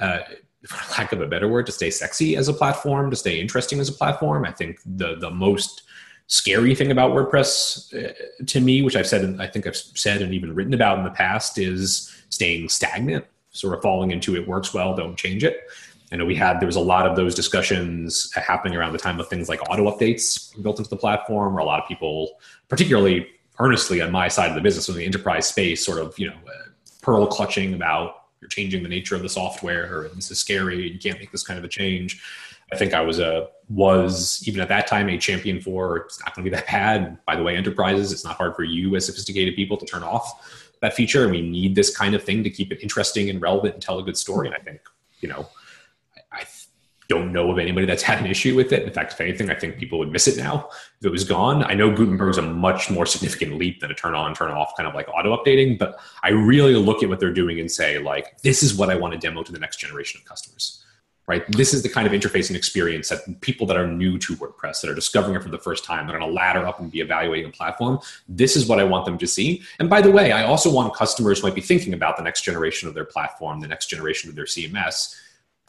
uh, 0.00 0.18
for 0.66 1.00
lack 1.00 1.12
of 1.12 1.20
a 1.20 1.26
better 1.28 1.46
word, 1.46 1.66
to 1.66 1.72
stay 1.72 1.90
sexy 1.90 2.34
as 2.34 2.48
a 2.48 2.52
platform, 2.52 3.10
to 3.10 3.16
stay 3.16 3.38
interesting 3.38 3.78
as 3.78 3.88
a 3.88 3.92
platform. 3.92 4.44
I 4.44 4.50
think 4.50 4.80
the 4.84 5.14
the 5.20 5.30
most 5.30 5.83
scary 6.26 6.74
thing 6.74 6.90
about 6.90 7.12
WordPress 7.12 7.94
uh, 7.94 8.12
to 8.46 8.60
me, 8.60 8.82
which 8.82 8.96
I've 8.96 9.06
said, 9.06 9.22
and 9.22 9.40
I 9.40 9.46
think 9.46 9.66
I've 9.66 9.76
said 9.76 10.22
and 10.22 10.32
even 10.32 10.54
written 10.54 10.74
about 10.74 10.98
in 10.98 11.04
the 11.04 11.10
past, 11.10 11.58
is 11.58 12.14
staying 12.30 12.68
stagnant, 12.68 13.24
sort 13.50 13.74
of 13.74 13.82
falling 13.82 14.10
into 14.10 14.36
it 14.36 14.48
works 14.48 14.72
well, 14.72 14.94
don't 14.94 15.16
change 15.16 15.44
it. 15.44 15.60
I 16.12 16.16
know 16.16 16.24
we 16.24 16.36
had 16.36 16.60
there 16.60 16.66
was 16.66 16.76
a 16.76 16.80
lot 16.80 17.06
of 17.06 17.16
those 17.16 17.34
discussions 17.34 18.32
happening 18.34 18.76
around 18.76 18.92
the 18.92 18.98
time 18.98 19.18
of 19.18 19.28
things 19.28 19.48
like 19.48 19.60
auto 19.68 19.90
updates 19.90 20.60
built 20.62 20.78
into 20.78 20.90
the 20.90 20.96
platform, 20.96 21.54
where 21.54 21.62
a 21.62 21.66
lot 21.66 21.82
of 21.82 21.88
people, 21.88 22.38
particularly 22.68 23.26
earnestly 23.58 24.00
on 24.00 24.12
my 24.12 24.28
side 24.28 24.48
of 24.48 24.54
the 24.54 24.60
business 24.60 24.88
in 24.88 24.94
the 24.94 25.04
enterprise 25.04 25.48
space, 25.48 25.84
sort 25.84 25.98
of 25.98 26.16
you 26.18 26.28
know 26.28 26.34
uh, 26.34 26.68
pearl 27.02 27.26
clutching 27.26 27.74
about 27.74 28.24
you're 28.40 28.48
changing 28.48 28.82
the 28.82 28.88
nature 28.88 29.16
of 29.16 29.22
the 29.22 29.28
software, 29.28 29.92
or 29.92 30.08
this 30.10 30.30
is 30.30 30.38
scary, 30.38 30.88
you 30.90 30.98
can't 30.98 31.18
make 31.18 31.32
this 31.32 31.42
kind 31.42 31.58
of 31.58 31.64
a 31.64 31.68
change. 31.68 32.22
I 32.72 32.76
think 32.76 32.94
I 32.94 33.00
was 33.00 33.18
a 33.18 33.48
was 33.68 34.46
even 34.46 34.60
at 34.60 34.68
that 34.68 34.86
time 34.86 35.08
a 35.08 35.16
champion 35.16 35.60
for 35.60 35.96
it's 35.98 36.20
not 36.20 36.34
going 36.34 36.44
to 36.44 36.50
be 36.50 36.54
that 36.54 36.66
bad. 36.66 37.24
By 37.24 37.36
the 37.36 37.42
way, 37.42 37.56
enterprises, 37.56 38.12
it's 38.12 38.24
not 38.24 38.36
hard 38.36 38.54
for 38.54 38.64
you 38.64 38.94
as 38.96 39.06
sophisticated 39.06 39.54
people 39.56 39.76
to 39.76 39.86
turn 39.86 40.02
off 40.02 40.70
that 40.80 40.94
feature, 40.94 41.22
and 41.22 41.32
we 41.32 41.40
need 41.40 41.74
this 41.74 41.96
kind 41.96 42.14
of 42.14 42.22
thing 42.22 42.44
to 42.44 42.50
keep 42.50 42.72
it 42.72 42.80
interesting 42.82 43.30
and 43.30 43.40
relevant 43.40 43.74
and 43.74 43.82
tell 43.82 43.98
a 43.98 44.02
good 44.02 44.16
story. 44.16 44.48
And 44.48 44.56
I 44.56 44.60
think 44.60 44.80
you 45.20 45.28
know, 45.28 45.48
I, 46.32 46.40
I 46.40 46.44
don't 47.08 47.32
know 47.32 47.50
of 47.50 47.58
anybody 47.58 47.86
that's 47.86 48.02
had 48.02 48.18
an 48.18 48.26
issue 48.26 48.54
with 48.54 48.72
it. 48.72 48.82
In 48.82 48.92
fact, 48.92 49.14
if 49.14 49.20
anything, 49.20 49.50
I 49.50 49.54
think 49.54 49.78
people 49.78 49.98
would 49.98 50.10
miss 50.10 50.28
it 50.28 50.36
now 50.36 50.68
if 51.00 51.06
it 51.06 51.10
was 51.10 51.24
gone. 51.24 51.64
I 51.64 51.74
know 51.74 51.94
Gutenberg's 51.94 52.38
a 52.38 52.42
much 52.42 52.90
more 52.90 53.06
significant 53.06 53.56
leap 53.56 53.80
than 53.80 53.90
a 53.90 53.94
turn 53.94 54.14
on, 54.14 54.34
turn 54.34 54.50
off 54.50 54.76
kind 54.76 54.86
of 54.88 54.94
like 54.94 55.08
auto 55.08 55.36
updating, 55.36 55.78
but 55.78 55.98
I 56.22 56.30
really 56.30 56.74
look 56.74 57.02
at 57.02 57.08
what 57.08 57.20
they're 57.20 57.32
doing 57.32 57.58
and 57.60 57.70
say, 57.70 57.98
like, 57.98 58.38
this 58.42 58.62
is 58.62 58.74
what 58.74 58.90
I 58.90 58.96
want 58.96 59.12
to 59.14 59.18
demo 59.18 59.42
to 59.42 59.52
the 59.52 59.58
next 59.58 59.78
generation 59.78 60.20
of 60.20 60.28
customers 60.28 60.84
right? 61.26 61.44
This 61.52 61.72
is 61.72 61.82
the 61.82 61.88
kind 61.88 62.06
of 62.06 62.12
interface 62.12 62.48
and 62.48 62.56
experience 62.56 63.08
that 63.08 63.40
people 63.40 63.66
that 63.68 63.76
are 63.76 63.86
new 63.86 64.18
to 64.18 64.36
WordPress, 64.36 64.82
that 64.82 64.90
are 64.90 64.94
discovering 64.94 65.34
it 65.34 65.42
for 65.42 65.48
the 65.48 65.58
first 65.58 65.84
time, 65.84 66.06
they're 66.06 66.18
going 66.18 66.30
to 66.30 66.34
ladder 66.34 66.66
up 66.66 66.80
and 66.80 66.90
be 66.90 67.00
evaluating 67.00 67.48
a 67.48 67.52
platform. 67.52 67.98
This 68.28 68.56
is 68.56 68.66
what 68.66 68.78
I 68.78 68.84
want 68.84 69.06
them 69.06 69.16
to 69.18 69.26
see. 69.26 69.62
And 69.78 69.88
by 69.88 70.02
the 70.02 70.10
way, 70.10 70.32
I 70.32 70.44
also 70.44 70.70
want 70.70 70.94
customers 70.94 71.40
who 71.40 71.46
might 71.46 71.54
be 71.54 71.62
thinking 71.62 71.94
about 71.94 72.16
the 72.16 72.22
next 72.22 72.42
generation 72.42 72.88
of 72.88 72.94
their 72.94 73.06
platform, 73.06 73.60
the 73.60 73.68
next 73.68 73.86
generation 73.86 74.28
of 74.28 74.36
their 74.36 74.44
CMS, 74.44 75.18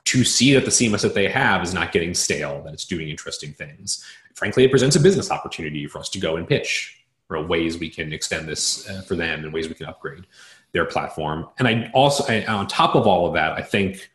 to 0.06 0.24
see 0.24 0.54
that 0.54 0.66
the 0.66 0.72
CMS 0.72 1.02
that 1.02 1.16
they 1.16 1.30
have 1.30 1.64
is 1.64 1.74
not 1.74 1.92
getting 1.92 2.14
stale, 2.14 2.62
that 2.64 2.74
it's 2.74 2.86
doing 2.86 3.10
interesting 3.10 3.54
things. 3.54 4.06
Frankly, 4.36 4.66
it 4.66 4.72
presents 4.72 4.98
a 4.98 5.00
business 5.00 5.32
opportunity 5.32 5.88
for 5.88 6.00
us 6.00 6.10
to 6.10 6.20
go 6.20 6.36
and 6.36 6.48
pitch 6.48 7.02
for 7.28 7.42
ways 7.42 7.80
we 7.80 7.90
can 7.90 8.14
extend 8.14 8.48
this 8.48 8.88
uh, 8.90 9.02
for 9.02 9.16
them 9.16 9.44
and 9.44 9.54
ways 9.54 9.68
we 9.68 9.74
can 9.74 9.88
upgrade 9.88 10.28
their 10.74 10.86
platform. 10.86 11.48
And 11.58 11.68
I 11.68 11.90
also, 11.94 12.24
I, 12.32 12.46
on 12.46 12.68
top 12.68 12.96
of 12.96 13.08
all 13.08 13.26
of 13.26 13.34
that, 13.34 13.54
I 13.54 13.62
think 13.62 14.12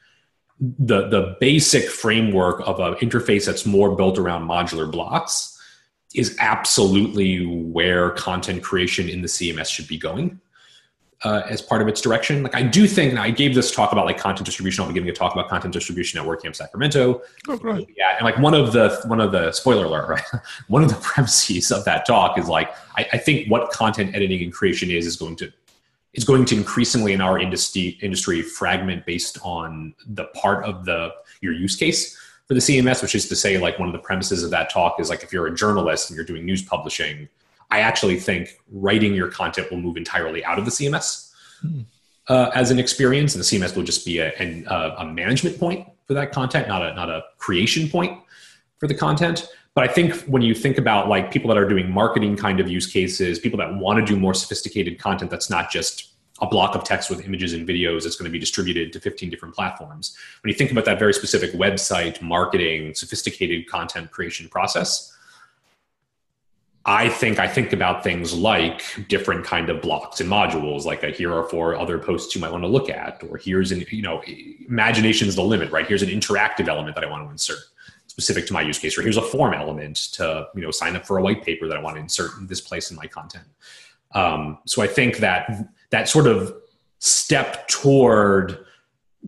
the 0.60 1.08
the 1.08 1.36
basic 1.40 1.88
framework 1.88 2.60
of 2.66 2.80
an 2.80 2.94
interface 2.96 3.46
that's 3.46 3.64
more 3.64 3.96
built 3.96 4.18
around 4.18 4.46
modular 4.46 4.90
blocks 4.90 5.58
is 6.14 6.36
absolutely 6.40 7.46
where 7.46 8.10
content 8.10 8.62
creation 8.62 9.08
in 9.08 9.22
the 9.22 9.28
CMS 9.28 9.66
should 9.68 9.88
be 9.88 9.96
going. 9.96 10.40
uh, 11.24 11.42
as 11.48 11.60
part 11.60 11.82
of 11.82 11.88
its 11.88 12.00
direction. 12.00 12.42
Like 12.42 12.54
I 12.54 12.62
do 12.62 12.86
think, 12.86 13.10
and 13.10 13.18
I 13.18 13.30
gave 13.30 13.54
this 13.54 13.70
talk 13.70 13.92
about 13.92 14.06
like 14.06 14.18
content 14.18 14.46
distribution. 14.46 14.82
I'll 14.82 14.88
be 14.88 14.94
giving 14.94 15.10
a 15.10 15.12
talk 15.12 15.32
about 15.32 15.48
content 15.48 15.74
distribution 15.74 16.18
at 16.18 16.26
WordCamp 16.26 16.56
Sacramento. 16.56 17.20
Oh, 17.48 17.56
great. 17.58 17.88
Yeah, 17.96 18.16
and 18.16 18.24
like 18.24 18.38
one 18.38 18.54
of 18.54 18.72
the 18.72 19.00
one 19.06 19.20
of 19.20 19.32
the 19.32 19.52
spoiler 19.52 19.84
alert, 19.84 20.08
right? 20.08 20.24
one 20.68 20.82
of 20.82 20.88
the 20.88 20.94
premises 21.02 21.70
of 21.70 21.84
that 21.84 22.06
talk 22.06 22.38
is 22.38 22.48
like 22.48 22.74
I, 22.96 23.06
I 23.12 23.18
think 23.18 23.50
what 23.50 23.70
content 23.70 24.14
editing 24.14 24.42
and 24.42 24.52
creation 24.52 24.90
is 24.90 25.06
is 25.06 25.16
going 25.16 25.36
to 25.36 25.52
is 26.12 26.24
going 26.24 26.44
to 26.44 26.56
increasingly 26.56 27.12
in 27.12 27.20
our 27.20 27.38
industry 27.38 27.98
industry 28.02 28.42
fragment 28.42 29.06
based 29.06 29.38
on 29.42 29.94
the 30.06 30.24
part 30.34 30.64
of 30.64 30.84
the 30.84 31.10
your 31.40 31.52
use 31.52 31.76
case 31.76 32.16
for 32.46 32.54
the 32.54 32.60
CMS, 32.60 33.00
which 33.00 33.14
is 33.14 33.28
to 33.28 33.36
say, 33.36 33.58
like 33.58 33.78
one 33.78 33.88
of 33.88 33.92
the 33.92 34.00
premises 34.00 34.42
of 34.42 34.50
that 34.50 34.70
talk 34.70 34.98
is 34.98 35.08
like 35.08 35.22
if 35.22 35.32
you're 35.32 35.46
a 35.46 35.54
journalist 35.54 36.10
and 36.10 36.16
you're 36.16 36.26
doing 36.26 36.44
news 36.44 36.62
publishing 36.62 37.28
I 37.70 37.80
actually 37.80 38.18
think 38.18 38.60
writing 38.70 39.14
your 39.14 39.28
content 39.28 39.70
will 39.70 39.78
move 39.78 39.96
entirely 39.96 40.44
out 40.44 40.58
of 40.58 40.64
the 40.64 40.70
CMS 40.70 41.32
hmm. 41.60 41.82
uh, 42.28 42.50
as 42.54 42.70
an 42.70 42.78
experience, 42.78 43.34
and 43.34 43.44
the 43.44 43.46
CMS 43.46 43.76
will 43.76 43.84
just 43.84 44.04
be 44.04 44.18
a, 44.18 44.32
a, 44.38 44.96
a 44.98 45.04
management 45.04 45.58
point 45.58 45.86
for 46.06 46.14
that 46.14 46.32
content, 46.32 46.66
not 46.68 46.82
a 46.82 46.94
not 46.94 47.08
a 47.08 47.22
creation 47.38 47.88
point 47.88 48.20
for 48.78 48.88
the 48.88 48.94
content. 48.94 49.48
But 49.74 49.88
I 49.88 49.92
think 49.92 50.14
when 50.24 50.42
you 50.42 50.54
think 50.54 50.78
about 50.78 51.08
like 51.08 51.30
people 51.30 51.48
that 51.48 51.56
are 51.56 51.68
doing 51.68 51.90
marketing 51.90 52.36
kind 52.36 52.60
of 52.60 52.68
use 52.68 52.86
cases, 52.86 53.38
people 53.38 53.58
that 53.58 53.74
want 53.76 54.04
to 54.04 54.04
do 54.04 54.18
more 54.18 54.34
sophisticated 54.34 54.98
content 54.98 55.30
that's 55.30 55.48
not 55.48 55.70
just 55.70 56.10
a 56.40 56.46
block 56.46 56.74
of 56.74 56.84
text 56.84 57.10
with 57.10 57.24
images 57.24 57.52
and 57.52 57.68
videos 57.68 58.02
that's 58.02 58.16
going 58.16 58.24
to 58.24 58.32
be 58.32 58.38
distributed 58.38 58.92
to 58.92 59.00
15 59.00 59.30
different 59.30 59.54
platforms. 59.54 60.16
When 60.42 60.50
you 60.50 60.56
think 60.56 60.70
about 60.70 60.86
that 60.86 60.98
very 60.98 61.12
specific 61.12 61.52
website 61.52 62.20
marketing, 62.22 62.94
sophisticated 62.94 63.68
content 63.68 64.10
creation 64.10 64.48
process, 64.48 65.16
I 66.86 67.10
think 67.10 67.38
I 67.38 67.46
think 67.46 67.74
about 67.74 68.02
things 68.02 68.32
like 68.32 68.82
different 69.06 69.44
kind 69.44 69.68
of 69.68 69.82
blocks 69.82 70.20
and 70.20 70.30
modules, 70.30 70.86
like 70.86 71.02
a, 71.02 71.10
here 71.10 71.32
are 71.32 71.44
four 71.44 71.76
other 71.76 71.98
posts 71.98 72.34
you 72.34 72.40
might 72.40 72.50
want 72.50 72.64
to 72.64 72.68
look 72.68 72.88
at, 72.88 73.22
or 73.28 73.36
here's 73.36 73.70
an 73.70 73.84
you 73.90 74.00
know 74.00 74.22
imagination 74.66 75.28
is 75.28 75.36
the 75.36 75.42
limit, 75.42 75.70
right? 75.70 75.86
Here's 75.86 76.02
an 76.02 76.08
interactive 76.08 76.68
element 76.68 76.94
that 76.94 77.04
I 77.04 77.10
want 77.10 77.26
to 77.26 77.30
insert 77.30 77.58
specific 78.20 78.46
to 78.46 78.52
my 78.52 78.60
use 78.60 78.78
case, 78.78 78.98
or 78.98 79.02
here's 79.02 79.16
a 79.16 79.22
form 79.22 79.54
element 79.54 79.96
to 80.12 80.46
you 80.54 80.60
know 80.60 80.70
sign 80.70 80.94
up 80.94 81.06
for 81.06 81.16
a 81.16 81.22
white 81.22 81.42
paper 81.42 81.66
that 81.66 81.76
I 81.76 81.80
want 81.80 81.96
to 81.96 82.02
insert 82.02 82.36
in 82.38 82.46
this 82.46 82.60
place 82.60 82.90
in 82.90 82.96
my 82.96 83.06
content. 83.06 83.46
Um, 84.12 84.58
so 84.66 84.82
I 84.82 84.86
think 84.86 85.18
that 85.18 85.68
that 85.90 86.08
sort 86.08 86.26
of 86.26 86.54
step 86.98 87.66
toward 87.68 88.66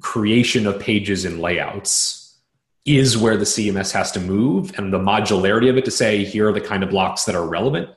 creation 0.01 0.67
of 0.67 0.79
pages 0.79 1.25
and 1.25 1.41
layouts 1.41 2.37
is 2.85 3.17
where 3.17 3.37
the 3.37 3.45
CMS 3.45 3.93
has 3.93 4.11
to 4.13 4.21
move 4.21 4.77
and 4.77 4.93
the 4.93 4.99
modularity 4.99 5.71
of 5.71 5.77
it 5.77 5.85
to 5.85 5.91
say 5.91 6.25
here 6.25 6.49
are 6.49 6.53
the 6.53 6.61
kind 6.61 6.83
of 6.83 6.91
blocks 6.91 7.25
that 7.25 7.35
are 7.35 7.47
relevant 7.47 7.89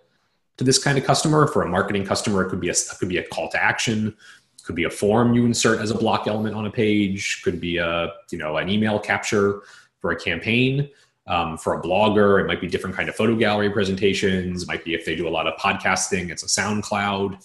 to 0.57 0.63
this 0.63 0.81
kind 0.81 0.97
of 0.97 1.03
customer. 1.03 1.47
For 1.47 1.63
a 1.63 1.67
marketing 1.67 2.05
customer, 2.05 2.45
it 2.45 2.49
could 2.49 2.61
be 2.61 2.69
a 2.69 2.73
it 2.73 2.97
could 2.99 3.09
be 3.09 3.17
a 3.17 3.23
call 3.23 3.49
to 3.49 3.61
action, 3.61 4.15
could 4.63 4.75
be 4.75 4.85
a 4.85 4.89
form 4.89 5.33
you 5.33 5.45
insert 5.45 5.81
as 5.81 5.91
a 5.91 5.97
block 5.97 6.27
element 6.27 6.55
on 6.55 6.65
a 6.65 6.71
page, 6.71 7.41
could 7.43 7.59
be 7.59 7.77
a 7.77 8.13
you 8.31 8.37
know 8.37 8.57
an 8.57 8.69
email 8.69 8.97
capture 8.99 9.61
for 10.05 10.11
a 10.11 10.15
campaign. 10.15 10.87
Um, 11.25 11.57
for 11.57 11.73
a 11.73 11.81
blogger, 11.81 12.39
it 12.39 12.45
might 12.45 12.61
be 12.61 12.67
different 12.67 12.95
kind 12.95 13.09
of 13.09 13.15
photo 13.15 13.35
gallery 13.35 13.71
presentations. 13.71 14.61
It 14.61 14.67
might 14.67 14.85
be 14.85 14.93
if 14.93 15.03
they 15.03 15.15
do 15.15 15.27
a 15.27 15.33
lot 15.37 15.47
of 15.47 15.59
podcasting, 15.59 16.29
it's 16.29 16.43
a 16.43 16.45
SoundCloud 16.45 17.43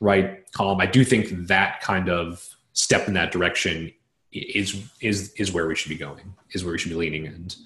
right 0.00 0.50
column. 0.52 0.80
I 0.80 0.86
do 0.86 1.04
think 1.04 1.46
that 1.48 1.82
kind 1.82 2.08
of 2.08 2.48
step 2.72 3.08
in 3.08 3.12
that 3.12 3.30
direction 3.30 3.92
is 4.32 4.82
is 5.02 5.34
is 5.34 5.52
where 5.52 5.66
we 5.68 5.74
should 5.74 5.90
be 5.90 5.96
going 5.96 6.32
is 6.52 6.64
where 6.64 6.72
we 6.72 6.78
should 6.78 6.90
be 6.90 6.94
leaning 6.96 7.26
and 7.26 7.56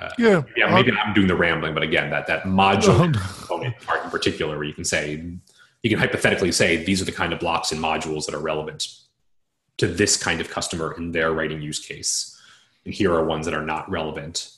uh, 0.00 0.10
yeah 0.18 0.42
yeah 0.56 0.72
maybe 0.74 0.90
I'm, 0.90 0.98
I'm 0.98 1.14
doing 1.14 1.28
the 1.28 1.36
rambling 1.36 1.74
but 1.74 1.84
again 1.84 2.10
that 2.10 2.26
that 2.26 2.42
modular 2.42 3.14
component 3.14 3.80
part 3.80 4.04
in 4.04 4.10
particular 4.10 4.56
where 4.56 4.64
you 4.64 4.74
can 4.74 4.84
say 4.84 5.22
you 5.84 5.90
can 5.90 5.98
hypothetically 5.98 6.50
say 6.50 6.84
these 6.84 7.00
are 7.00 7.04
the 7.04 7.12
kind 7.12 7.32
of 7.32 7.38
blocks 7.38 7.70
and 7.70 7.80
modules 7.80 8.26
that 8.26 8.34
are 8.34 8.40
relevant 8.40 8.88
to 9.76 9.86
this 9.86 10.16
kind 10.16 10.40
of 10.40 10.50
customer 10.50 10.92
in 10.98 11.12
their 11.12 11.32
writing 11.32 11.62
use 11.62 11.78
case 11.78 12.33
here 12.84 13.12
are 13.12 13.24
ones 13.24 13.46
that 13.46 13.54
are 13.54 13.64
not 13.64 13.90
relevant 13.90 14.50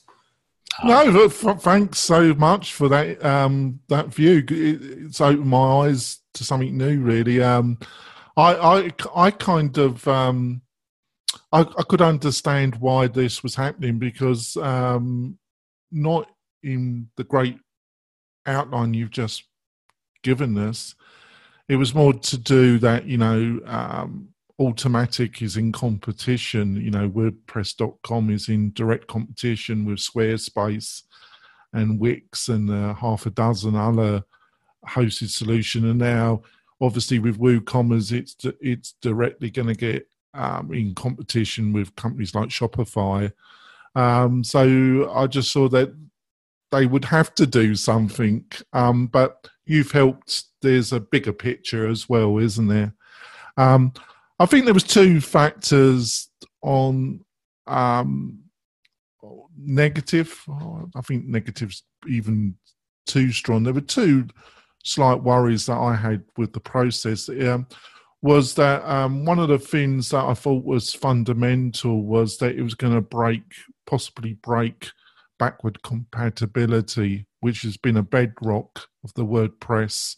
um, 0.82 0.88
no, 0.88 1.28
thanks 1.28 1.98
so 1.98 2.34
much 2.34 2.74
for 2.74 2.88
that 2.90 3.24
um, 3.24 3.80
that 3.88 4.08
view. 4.08 4.44
It's 4.46 5.22
opened 5.22 5.46
my 5.46 5.86
eyes 5.86 6.18
to 6.34 6.44
something 6.44 6.76
new, 6.76 7.00
really. 7.00 7.42
Um, 7.42 7.78
I, 8.36 8.54
I, 8.54 8.92
I 9.14 9.30
kind 9.30 9.78
of 9.78 10.06
um, 10.06 10.60
I, 11.52 11.60
I 11.60 11.82
could 11.88 12.02
understand 12.02 12.76
why 12.76 13.06
this 13.06 13.42
was 13.42 13.54
happening 13.54 13.98
because 13.98 14.56
um, 14.58 15.38
not 15.90 16.30
in 16.62 17.08
the 17.16 17.24
great 17.24 17.58
outline 18.44 18.94
you've 18.94 19.10
just 19.10 19.44
given 20.22 20.58
us. 20.58 20.94
It 21.68 21.76
was 21.76 21.94
more 21.94 22.12
to 22.12 22.38
do 22.38 22.78
that, 22.78 23.06
you 23.06 23.18
know, 23.18 23.60
um, 23.64 24.28
Automattic 24.60 25.42
is 25.42 25.56
in 25.56 25.72
competition. 25.72 26.76
You 26.76 26.90
know, 26.90 27.08
WordPress.com 27.10 28.30
is 28.30 28.48
in 28.48 28.72
direct 28.72 29.06
competition 29.06 29.84
with 29.84 29.98
Squarespace 29.98 31.02
and 31.72 32.00
Wix 32.00 32.48
and 32.48 32.70
uh, 32.70 32.94
half 32.94 33.26
a 33.26 33.30
dozen 33.30 33.76
other 33.76 34.24
hosted 34.88 35.28
solution. 35.28 35.88
And 35.88 35.98
now, 35.98 36.42
obviously, 36.80 37.18
with 37.18 37.38
WooCommerce, 37.38 38.12
it's 38.12 38.36
it's 38.60 38.94
directly 39.02 39.50
going 39.50 39.68
to 39.68 39.74
get 39.74 40.08
um, 40.32 40.72
in 40.72 40.94
competition 40.94 41.72
with 41.72 41.94
companies 41.96 42.34
like 42.34 42.48
Shopify. 42.48 43.32
Um, 43.94 44.44
so 44.44 45.10
I 45.14 45.26
just 45.26 45.52
saw 45.52 45.68
that 45.68 45.94
they 46.70 46.86
would 46.86 47.04
have 47.06 47.34
to 47.36 47.46
do 47.46 47.74
something. 47.74 48.44
Um, 48.72 49.06
but 49.06 49.48
you've 49.64 49.92
helped. 49.92 50.44
There's 50.62 50.92
a 50.92 51.00
bigger 51.00 51.32
picture 51.32 51.86
as 51.86 52.08
well, 52.08 52.38
isn't 52.38 52.68
there? 52.68 52.94
Um, 53.56 53.92
I 54.38 54.46
think 54.46 54.64
there 54.64 54.74
was 54.74 54.84
two 54.84 55.20
factors 55.20 56.28
on 56.62 57.24
um, 57.66 58.40
negative. 59.56 60.42
I 60.94 61.00
think 61.02 61.24
negatives 61.26 61.82
even 62.06 62.56
too 63.06 63.32
strong. 63.32 63.62
There 63.62 63.74
were 63.74 63.80
two 63.80 64.28
slight 64.84 65.22
worries 65.22 65.66
that 65.66 65.78
I 65.78 65.94
had 65.94 66.22
with 66.36 66.52
the 66.52 66.60
process. 66.60 67.28
Um, 67.28 67.66
was 68.22 68.54
that 68.54 68.84
um, 68.84 69.24
one 69.24 69.38
of 69.38 69.48
the 69.48 69.58
things 69.58 70.10
that 70.10 70.24
I 70.24 70.34
thought 70.34 70.64
was 70.64 70.92
fundamental 70.92 72.02
was 72.02 72.38
that 72.38 72.56
it 72.56 72.62
was 72.62 72.74
going 72.74 72.94
to 72.94 73.00
break, 73.00 73.42
possibly 73.86 74.34
break 74.34 74.90
backward 75.38 75.82
compatibility, 75.82 77.26
which 77.40 77.62
has 77.62 77.76
been 77.76 77.96
a 77.96 78.02
bedrock 78.02 78.88
of 79.04 79.12
the 79.14 79.24
WordPress. 79.24 80.16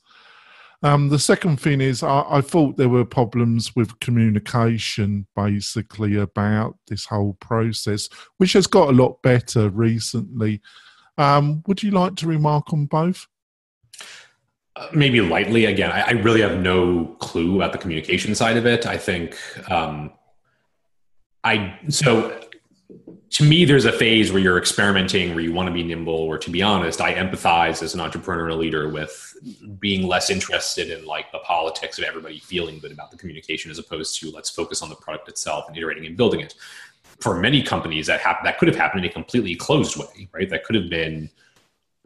Um, 0.83 1.09
the 1.09 1.19
second 1.19 1.61
thing 1.61 1.81
is, 1.81 2.03
I, 2.03 2.25
I, 2.29 2.41
thought 2.41 2.77
there 2.77 2.89
were 2.89 3.05
problems 3.05 3.75
with 3.75 3.99
communication 3.99 5.27
basically 5.35 6.17
about 6.17 6.77
this 6.87 7.05
whole 7.05 7.35
process, 7.41 8.09
which 8.37 8.53
has 8.53 8.69
got 8.69 8.89
a 8.89 8.93
lot 8.93 9.21
better 9.23 9.71
recently. 9.71 10.61
Um, 11.17 11.65
would 11.67 11.83
you 11.83 11.91
like 11.91 12.15
to 12.17 12.29
remark 12.29 12.73
on 12.73 12.87
both? 12.87 13.27
maybe 14.93 15.21
lightly 15.21 15.65
again 15.65 15.91
I, 15.91 16.03
I, 16.03 16.11
really 16.11 16.41
have 16.41 16.61
no 16.61 17.17
clue 17.19 17.57
about 17.57 17.73
the 17.73 17.79
communication 17.79 18.35
side 18.35 18.57
of 18.57 18.67
it 18.67 18.87
i 18.87 18.97
think 18.97 19.37
um, 19.71 20.13
i 21.43 21.79
so 21.89 22.39
to 23.31 23.45
me 23.45 23.65
there's 23.65 23.85
a 23.85 23.93
phase 23.93 24.33
where 24.33 24.41
you're 24.41 24.59
experimenting 24.59 25.35
where 25.35 25.45
you 25.45 25.53
want 25.53 25.67
to 25.67 25.73
be 25.73 25.83
nimble 25.83 26.15
or 26.15 26.39
to 26.39 26.51
be 26.51 26.63
honest 26.63 27.01
i 27.01 27.15
empathize 27.15 27.83
as 27.83 27.95
an 27.95 28.01
entrepreneur 28.01 28.45
and 28.45 28.55
a 28.55 28.57
leader 28.57 28.89
with 28.89 29.29
being 29.79 30.07
less 30.07 30.31
interested 30.31 30.91
in 30.91 31.05
like 31.05 31.31
the 31.33 31.39
politics 31.41 31.99
of 31.99 32.05
everybody 32.05 32.39
feeling 32.39 32.79
good 32.79 32.93
about 32.93 33.11
the 33.11 33.17
communication 33.17 33.71
as 33.71 33.79
opposed 33.79 34.19
to 34.21 34.31
let's 34.31 34.51
focus 34.51 34.83
on 34.83 34.89
the 34.89 34.95
product 34.97 35.29
itself 35.29 35.67
and 35.69 35.77
iterating 35.77 36.07
and 36.07 36.17
building 36.17 36.41
it. 36.41 36.55
For 37.21 37.39
many 37.39 37.63
companies 37.63 38.07
that 38.07 38.21
hap- 38.21 38.45
that 38.45 38.59
could 38.59 38.69
have 38.69 38.77
happened 38.77 39.05
in 39.05 39.11
a 39.11 39.13
completely 39.13 39.55
closed 39.55 39.97
way 39.97 40.29
right? 40.33 40.49
That 40.49 40.65
could 40.65 40.77
have 40.77 40.89
been 40.89 41.31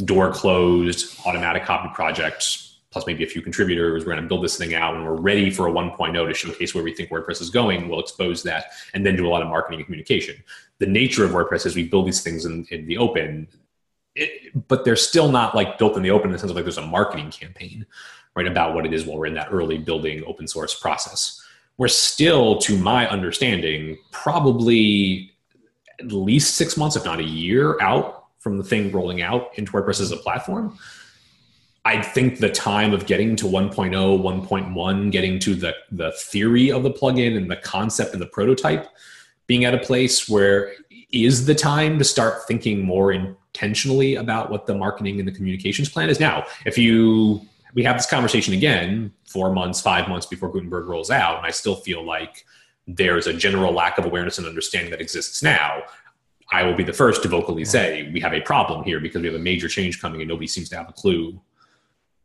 door 0.04 0.32
closed, 0.32 1.18
Automattic 1.18 1.64
copy 1.64 1.92
project, 1.94 2.71
plus 2.92 3.06
maybe 3.06 3.24
a 3.24 3.26
few 3.26 3.40
contributors. 3.40 4.04
We're 4.04 4.12
going 4.12 4.22
to 4.22 4.28
build 4.28 4.44
this 4.44 4.56
thing 4.56 4.74
out 4.74 4.94
and 4.94 5.04
we're 5.04 5.20
ready 5.20 5.50
for 5.50 5.66
a 5.66 5.72
1.0 5.72 6.28
to 6.28 6.34
showcase 6.34 6.74
where 6.74 6.84
we 6.84 6.92
think 6.94 7.10
WordPress 7.10 7.40
is 7.40 7.50
going. 7.50 7.88
We'll 7.88 8.00
expose 8.00 8.42
that 8.44 8.66
and 8.94 9.04
then 9.04 9.16
do 9.16 9.26
a 9.26 9.30
lot 9.30 9.42
of 9.42 9.48
marketing 9.48 9.80
and 9.80 9.86
communication. 9.86 10.36
The 10.78 10.86
nature 10.86 11.24
of 11.24 11.32
WordPress 11.32 11.66
is 11.66 11.74
we 11.74 11.88
build 11.88 12.06
these 12.06 12.20
things 12.20 12.44
in, 12.44 12.66
in 12.70 12.86
the 12.86 12.98
open, 12.98 13.48
it, 14.14 14.68
but 14.68 14.84
they're 14.84 14.94
still 14.94 15.30
not 15.30 15.54
like 15.54 15.78
built 15.78 15.96
in 15.96 16.02
the 16.02 16.10
open 16.10 16.28
in 16.28 16.32
the 16.32 16.38
sense 16.38 16.50
of 16.50 16.56
like 16.56 16.66
there's 16.66 16.78
a 16.78 16.86
marketing 16.86 17.30
campaign, 17.30 17.86
right, 18.36 18.46
about 18.46 18.74
what 18.74 18.84
it 18.84 18.92
is 18.92 19.06
while 19.06 19.16
we're 19.16 19.26
in 19.26 19.34
that 19.34 19.48
early 19.50 19.78
building 19.78 20.22
open 20.26 20.46
source 20.46 20.78
process. 20.78 21.42
We're 21.78 21.88
still, 21.88 22.58
to 22.58 22.76
my 22.76 23.08
understanding, 23.08 23.96
probably 24.10 25.32
at 25.98 26.12
least 26.12 26.56
six 26.56 26.76
months, 26.76 26.96
if 26.96 27.06
not 27.06 27.20
a 27.20 27.24
year 27.24 27.80
out 27.80 28.26
from 28.38 28.58
the 28.58 28.64
thing 28.64 28.92
rolling 28.92 29.22
out 29.22 29.50
into 29.56 29.72
WordPress 29.72 30.00
as 30.00 30.10
a 30.10 30.16
platform. 30.16 30.78
I 31.84 32.00
think 32.00 32.38
the 32.38 32.50
time 32.50 32.92
of 32.92 33.06
getting 33.06 33.34
to 33.36 33.44
1.0, 33.44 33.92
1.1, 33.92 35.10
getting 35.10 35.38
to 35.40 35.54
the, 35.54 35.74
the 35.90 36.12
theory 36.12 36.70
of 36.70 36.84
the 36.84 36.90
plugin 36.90 37.36
and 37.36 37.50
the 37.50 37.56
concept 37.56 38.12
and 38.12 38.22
the 38.22 38.26
prototype, 38.26 38.88
being 39.48 39.64
at 39.64 39.74
a 39.74 39.78
place 39.78 40.28
where 40.28 40.74
is 41.12 41.44
the 41.44 41.54
time 41.54 41.98
to 41.98 42.04
start 42.04 42.46
thinking 42.46 42.84
more 42.84 43.12
intentionally 43.12 44.14
about 44.14 44.50
what 44.50 44.66
the 44.66 44.74
marketing 44.74 45.18
and 45.18 45.26
the 45.26 45.32
communications 45.32 45.88
plan 45.88 46.08
is. 46.08 46.20
Now, 46.20 46.46
if 46.64 46.78
you 46.78 47.42
we 47.74 47.82
have 47.84 47.96
this 47.96 48.06
conversation 48.06 48.52
again 48.52 49.12
four 49.26 49.52
months, 49.52 49.80
five 49.80 50.06
months 50.06 50.26
before 50.26 50.52
Gutenberg 50.52 50.86
rolls 50.86 51.10
out, 51.10 51.38
and 51.38 51.46
I 51.46 51.50
still 51.50 51.76
feel 51.76 52.04
like 52.04 52.44
there's 52.86 53.26
a 53.26 53.32
general 53.32 53.72
lack 53.72 53.98
of 53.98 54.04
awareness 54.04 54.38
and 54.38 54.46
understanding 54.46 54.90
that 54.90 55.00
exists 55.00 55.42
now. 55.42 55.82
I 56.50 56.64
will 56.64 56.74
be 56.74 56.84
the 56.84 56.92
first 56.92 57.22
to 57.22 57.28
vocally 57.28 57.64
say 57.64 58.10
we 58.12 58.20
have 58.20 58.34
a 58.34 58.42
problem 58.42 58.84
here 58.84 59.00
because 59.00 59.22
we 59.22 59.28
have 59.28 59.36
a 59.36 59.42
major 59.42 59.68
change 59.68 60.00
coming 60.02 60.20
and 60.20 60.28
nobody 60.28 60.46
seems 60.46 60.68
to 60.70 60.76
have 60.76 60.88
a 60.88 60.92
clue 60.92 61.40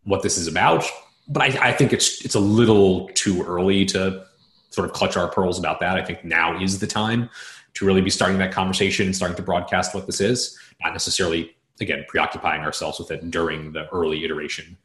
what 0.08 0.24
this 0.24 0.38
is 0.38 0.48
about. 0.48 0.86
But 1.28 1.43
I, 1.43 1.70
I 1.70 1.72
think 1.74 1.93
it's 1.93 2.24
it's 2.26 2.36
a 2.36 2.39
little 2.39 3.10
too 3.10 3.43
early 3.43 3.86
to 3.88 4.26
sort 4.70 4.88
of 4.88 4.93
clutch 4.93 5.17
our 5.17 5.28
pearls 5.28 5.60
about 5.60 5.80
that. 5.82 5.98
I 5.98 6.04
think 6.04 6.24
now 6.24 6.60
is 6.60 6.80
the 6.80 6.88
time 6.88 7.30
to 7.76 7.86
really 7.86 8.02
be 8.02 8.10
starting 8.10 8.38
that 8.39 8.52
conversation 8.52 9.06
and 9.06 9.15
starting 9.15 9.36
to 9.36 9.43
broadcast 9.43 9.93
what 9.93 10.08
this 10.08 10.20
is, 10.20 10.58
not 10.82 10.93
necessarily 10.93 11.56
again 11.80 12.06
preoccupying 12.08 12.62
ourselves 12.62 12.98
with 12.98 13.12
it 13.12 13.30
during 13.30 13.72
the 13.74 13.88
early 13.89 14.24
iteration 14.26 14.78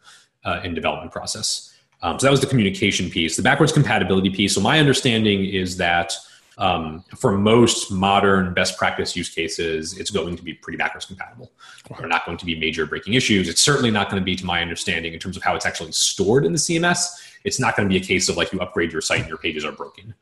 uh, 0.44 0.60
in 0.64 0.74
development 0.74 1.12
process. 1.12 1.74
Um, 2.02 2.18
so 2.18 2.26
that 2.26 2.32
was 2.32 2.40
the 2.40 2.48
communication 2.48 3.08
piece. 3.08 3.36
The 3.36 3.42
backwards 3.42 3.72
compatibility 3.72 4.28
piece. 4.28 4.54
So 4.54 4.60
my 4.60 4.80
understanding 4.80 5.44
is 5.44 5.76
that 5.76 6.12
um, 6.58 7.04
for 7.16 7.32
most 7.32 7.90
modern 7.90 8.52
best 8.54 8.76
practice 8.76 9.16
use 9.16 9.28
cases, 9.28 9.98
it's 9.98 10.10
going 10.10 10.36
to 10.36 10.42
be 10.42 10.54
pretty 10.54 10.76
backwards 10.76 11.06
compatible. 11.06 11.50
There 11.88 12.04
are 12.04 12.08
not 12.08 12.26
going 12.26 12.38
to 12.38 12.46
be 12.46 12.58
major 12.58 12.86
breaking 12.86 13.14
issues. 13.14 13.48
It's 13.48 13.62
certainly 13.62 13.90
not 13.90 14.10
going 14.10 14.20
to 14.20 14.24
be, 14.24 14.36
to 14.36 14.44
my 14.44 14.60
understanding, 14.60 15.12
in 15.14 15.18
terms 15.18 15.36
of 15.36 15.42
how 15.42 15.54
it's 15.56 15.66
actually 15.66 15.92
stored 15.92 16.44
in 16.44 16.52
the 16.52 16.58
CMS. 16.58 17.06
It's 17.44 17.58
not 17.58 17.76
going 17.76 17.88
to 17.88 17.92
be 17.92 18.00
a 18.02 18.04
case 18.04 18.28
of 18.28 18.36
like 18.36 18.52
you 18.52 18.60
upgrade 18.60 18.92
your 18.92 19.00
site 19.00 19.20
and 19.20 19.28
your 19.28 19.38
pages 19.38 19.64
are 19.64 19.72
broken. 19.72 20.14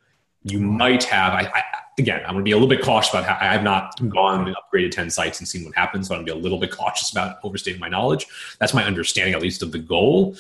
You 0.43 0.59
might 0.59 1.05
have, 1.05 1.35
I, 1.35 1.51
I, 1.55 1.63
again, 1.99 2.21
I'm 2.21 2.33
going 2.33 2.45
to 2.45 2.49
be 2.49 2.53
a 2.53 2.57
little 2.57 2.69
bit 2.69 2.83
cautious 2.83 3.13
about 3.13 3.25
how 3.25 3.37
I 3.41 3.53
have 3.53 3.63
not 3.63 3.93
gone 4.09 4.47
and 4.47 4.57
upgraded 4.57 4.91
10 4.91 5.11
sites 5.11 5.39
and 5.39 5.47
seen 5.47 5.65
what 5.65 5.75
happens. 5.75 6.09
So 6.09 6.15
I'm 6.15 6.21
going 6.21 6.27
to 6.29 6.33
be 6.35 6.39
a 6.39 6.43
little 6.43 6.59
bit 6.59 6.71
cautious 6.71 7.11
about 7.11 7.37
overstating 7.43 7.81
my 7.81 7.89
knowledge. 7.89 8.27
That's 8.59 8.73
my 8.73 8.85
understanding, 8.85 9.35
at 9.35 9.43
least, 9.43 9.63
of 9.63 9.73
the 9.73 9.79
goal. 9.79 10.37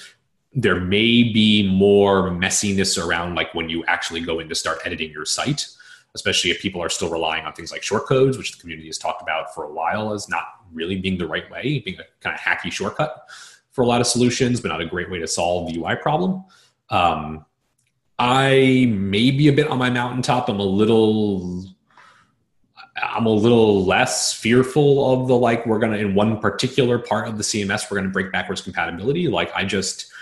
There 0.54 0.80
may 0.80 1.22
be 1.22 1.68
more 1.68 2.30
messiness 2.30 3.02
around 3.02 3.34
like 3.34 3.54
when 3.54 3.68
you 3.68 3.84
actually 3.84 4.20
go 4.20 4.40
in 4.40 4.48
to 4.48 4.54
start 4.54 4.80
editing 4.84 5.12
your 5.12 5.26
site, 5.26 5.68
especially 6.14 6.50
if 6.50 6.60
people 6.60 6.82
are 6.82 6.88
still 6.88 7.10
relying 7.10 7.44
on 7.44 7.52
things 7.52 7.70
like 7.70 7.82
shortcodes, 7.82 8.36
which 8.36 8.52
the 8.52 8.60
community 8.60 8.88
has 8.88 8.98
talked 8.98 9.22
about 9.22 9.54
for 9.54 9.64
a 9.64 9.72
while 9.72 10.12
as 10.12 10.28
not 10.28 10.44
really 10.72 10.96
being 10.96 11.18
the 11.18 11.26
right 11.26 11.48
way, 11.50 11.80
being 11.84 11.98
a 11.98 12.04
kind 12.20 12.34
of 12.34 12.40
hacky 12.40 12.70
shortcut 12.70 13.28
for 13.70 13.82
a 13.82 13.86
lot 13.86 14.00
of 14.00 14.06
solutions, 14.06 14.60
but 14.60 14.68
not 14.68 14.80
a 14.80 14.86
great 14.86 15.10
way 15.10 15.18
to 15.18 15.26
solve 15.26 15.72
the 15.72 15.78
UI 15.78 15.96
problem. 15.96 16.44
Um, 16.90 17.44
I 18.18 18.86
may 18.90 19.30
be 19.30 19.48
a 19.48 19.52
bit 19.52 19.68
on 19.68 19.78
my 19.78 19.88
mountaintop. 19.88 20.48
I'm 20.48 20.60
a 20.60 20.62
little 20.62 21.64
I'm 23.02 23.24
a 23.24 23.30
little 23.30 23.86
less 23.86 24.34
fearful 24.34 25.12
of 25.12 25.28
the 25.28 25.36
like 25.36 25.64
we're 25.64 25.78
gonna 25.78 25.96
in 25.96 26.14
one 26.14 26.38
particular 26.38 26.98
part 26.98 27.28
of 27.28 27.38
the 27.38 27.42
CMS 27.42 27.90
we're 27.90 27.96
gonna 27.96 28.10
break 28.10 28.30
backwards 28.30 28.60
compatibility. 28.60 29.28
Like 29.28 29.50
I 29.54 29.64
just 29.64 30.12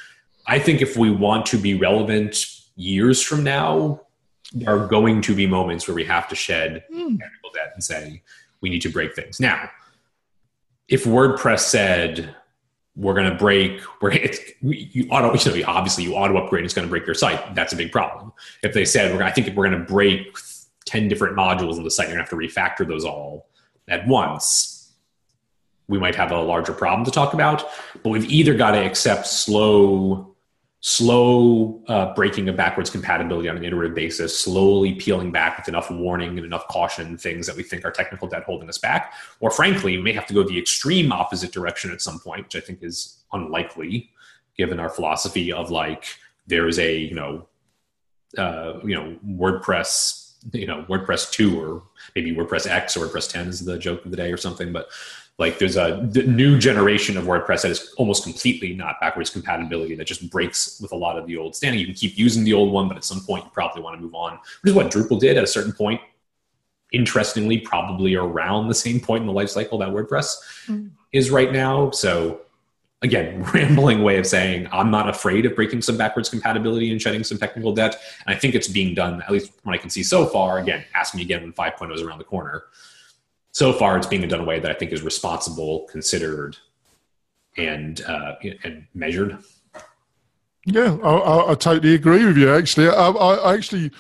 I 0.46 0.59
think 0.59 0.81
if 0.81 0.96
we 0.96 1.11
want 1.11 1.46
to 1.46 1.57
be 1.57 1.74
relevant 1.74 2.44
years 2.77 3.20
from 3.20 3.42
now, 3.42 4.03
there 4.53 4.75
are 4.75 4.87
going 4.87 5.21
to 5.23 5.35
be 5.35 5.47
moments 5.47 5.87
where 5.87 5.95
we 5.95 6.05
have 6.05 6.29
to 6.29 6.35
shed 6.35 6.85
mm. 6.93 7.19
technical 7.19 7.51
debt 7.55 7.71
and 7.75 7.85
say 7.85 8.23
we 8.61 8.71
need 8.71 8.83
to 8.83 8.89
break 8.89 9.15
things. 9.15 9.41
Now, 9.41 9.71
if 10.89 11.05
WordPress 11.05 11.61
said 11.61 12.35
we're 12.99 13.15
going 13.15 13.31
to 13.31 13.37
break 13.37 13.81
where 14.01 14.13
it's 14.13 14.41
you 14.61 15.09
auto 15.11 15.33
you 15.33 15.63
know, 15.63 15.69
obviously 15.69 16.03
you 16.03 16.15
auto 16.15 16.37
upgrade 16.37 16.65
it's 16.65 16.75
going 16.75 16.87
to 16.87 16.91
break 16.91 17.07
your 17.07 17.15
site 17.15 17.55
that's 17.55 17.73
a 17.73 17.77
big 17.77 17.93
problem 17.93 18.33
if 18.65 18.75
they 18.75 18.85
said 18.85 19.15
we're, 19.15 19.23
i 19.23 19.31
think 19.31 19.47
if 19.47 19.55
we're 19.55 19.69
going 19.69 19.79
to 19.79 19.87
break 19.87 20.37
10 20.87 21.07
different 21.07 21.37
modules 21.37 21.77
in 21.77 21.85
the 21.85 21.91
site 21.91 22.09
you're 22.09 22.17
going 22.17 22.27
to 22.27 22.31
have 22.31 22.41
to 22.41 22.61
refactor 22.61 22.87
those 22.87 23.05
all 23.05 23.49
at 23.87 24.07
once 24.09 24.93
we 25.87 25.99
might 25.99 26.17
have 26.17 26.33
a 26.33 26.43
larger 26.43 26.73
problem 26.73 27.05
to 27.05 27.11
talk 27.11 27.35
about 27.35 27.69
but 28.03 28.11
we've 28.11 28.29
either 28.31 28.55
got 28.55 28.73
to 28.73 28.85
accept 28.85 29.29
slow 29.29 30.35
slow 30.81 31.83
uh, 31.88 32.14
breaking 32.14 32.49
of 32.49 32.57
backwards 32.57 32.88
compatibility 32.88 33.49
on 33.49 33.57
an 33.57 33.64
iterative 33.64 33.97
basis, 33.97 34.38
slowly 34.38 34.95
peeling 34.95 35.33
back 35.33 35.57
with 35.59 35.69
enough 35.69 35.91
warning 35.91 36.37
and 36.37 36.47
enough 36.47 36.69
caution 36.69 37.19
things 37.19 37.47
that 37.47 37.57
we 37.57 37.64
think 37.64 37.85
are 37.85 37.91
technical 37.91 38.29
debt 38.29 38.45
holding 38.45 38.69
us 38.69 38.79
back. 38.79 39.12
Or 39.41 39.51
frankly, 39.51 39.97
we 39.97 40.03
may 40.03 40.12
have 40.12 40.27
to 40.27 40.35
go 40.35 40.45
the 40.45 40.59
extreme 40.59 41.11
opposite 41.11 41.53
direction 41.53 41.91
at 41.91 42.01
some 42.01 42.21
point, 42.21 42.45
which 42.45 42.57
I 42.57 42.61
think 42.61 42.83
is 42.83 43.25
unlikely 43.33 44.11
given 44.57 44.79
our 44.79 44.88
philosophy 44.88 45.53
of 45.53 45.71
like 45.71 46.05
there 46.47 46.69
is 46.69 46.79
a, 46.79 46.97
you 46.97 47.14
know, 47.14 47.49
uh, 48.37 48.79
you 48.85 48.95
know, 48.95 49.17
WordPress, 49.27 50.35
you 50.53 50.67
know, 50.67 50.85
WordPress 50.88 51.31
2 51.33 51.61
or 51.61 51.83
maybe 52.14 52.35
WordPress 52.35 52.69
X 52.69 52.97
or 52.97 53.07
WordPress 53.07 53.31
10 53.31 53.49
is 53.49 53.64
the 53.64 53.79
joke 53.79 54.05
of 54.05 54.11
the 54.12 54.17
day 54.17 54.33
or 54.33 54.37
something. 54.37 54.73
But 54.73 54.88
like 55.38 55.61
there's 55.61 55.77
a 55.77 56.03
new 56.27 56.59
generation 56.59 57.16
of 57.16 57.24
WordPress 57.24 57.62
that 57.62 57.70
is 57.70 57.94
almost 57.96 58.24
completely 58.24 58.74
not 58.74 58.98
backwards 59.01 59.31
compatibility 59.31 59.94
that 59.94 60.07
just 60.07 60.29
breaks 60.31 60.81
with 60.81 60.90
a 60.90 60.96
lot 60.96 61.16
of 61.16 61.27
the 61.27 61.37
old 61.37 61.55
standing. 61.55 61.79
You 61.79 61.87
can 61.87 61.94
keep 61.94 62.18
using 62.18 62.42
the 62.42 62.53
old 62.53 62.72
one, 62.72 62.88
but 62.88 62.96
at 62.96 63.05
some 63.05 63.20
point 63.20 63.44
you 63.44 63.51
probably 63.53 63.81
want 63.81 63.96
to 63.96 64.03
move 64.03 64.16
on, 64.16 64.33
which 64.33 64.70
is 64.70 64.74
what 64.74 64.90
Drupal 64.90 65.20
did 65.20 65.37
at 65.37 65.44
a 65.44 65.46
certain 65.46 65.72
point. 65.72 66.01
Interestingly, 66.90 67.59
probably 67.59 68.16
around 68.16 68.66
the 68.66 68.74
same 68.74 68.98
point 68.98 69.20
in 69.20 69.27
the 69.29 69.33
life 69.33 69.51
cycle 69.51 69.79
that 69.79 69.90
WordPress 69.90 70.66
mm. 70.66 70.90
is 71.12 71.31
right 71.31 71.53
now. 71.53 71.90
So 71.92 72.40
again, 73.03 73.42
rambling 73.55 74.03
way 74.03 74.18
of 74.18 74.27
saying 74.27 74.66
I'm 74.72 74.90
not 74.90 75.09
afraid 75.09 75.46
of 75.46 75.55
breaking 75.55 75.83
some 75.83 75.96
backwards 75.96 76.29
compatibility 76.29 76.90
and 76.90 77.01
shedding 77.01 77.22
some 77.22 77.38
technical 77.38 77.72
debt. 77.72 78.01
And 78.27 78.35
I 78.35 78.38
think 78.38 78.57
it's 78.57 78.66
being 78.66 78.92
done, 78.92 79.22
at 79.22 79.31
least 79.31 79.53
when 79.62 79.72
I 79.72 79.79
can 79.79 79.90
see 79.90 80.03
so 80.03 80.27
far. 80.27 80.59
Again, 80.59 80.85
ask 80.94 81.14
me 81.14 81.22
again 81.22 81.42
when 81.42 81.53
5.0 81.53 81.94
is 81.94 82.03
around 82.03 82.18
the 82.18 82.24
corner 82.24 82.64
so 83.59 83.73
far 83.73 83.97
it's 83.97 84.07
being 84.07 84.23
done 84.23 84.38
in 84.38 84.44
a 84.44 84.49
way 84.49 84.61
that 84.61 84.71
I 84.71 84.75
think 84.75 84.92
is 84.92 85.03
responsible, 85.03 85.88
considered, 85.90 86.57
and 87.57 88.01
uh, 88.03 88.37
and 88.62 88.87
measured. 88.94 89.37
Yeah, 90.64 90.97
I, 91.03 91.11
I, 91.11 91.51
I, 91.51 91.55
totally 91.57 91.94
agree 91.94 92.25
with 92.25 92.38
you. 92.38 92.55
Actually, 92.55 92.88
I, 92.88 93.09
I 93.09 93.55
actually 93.55 93.90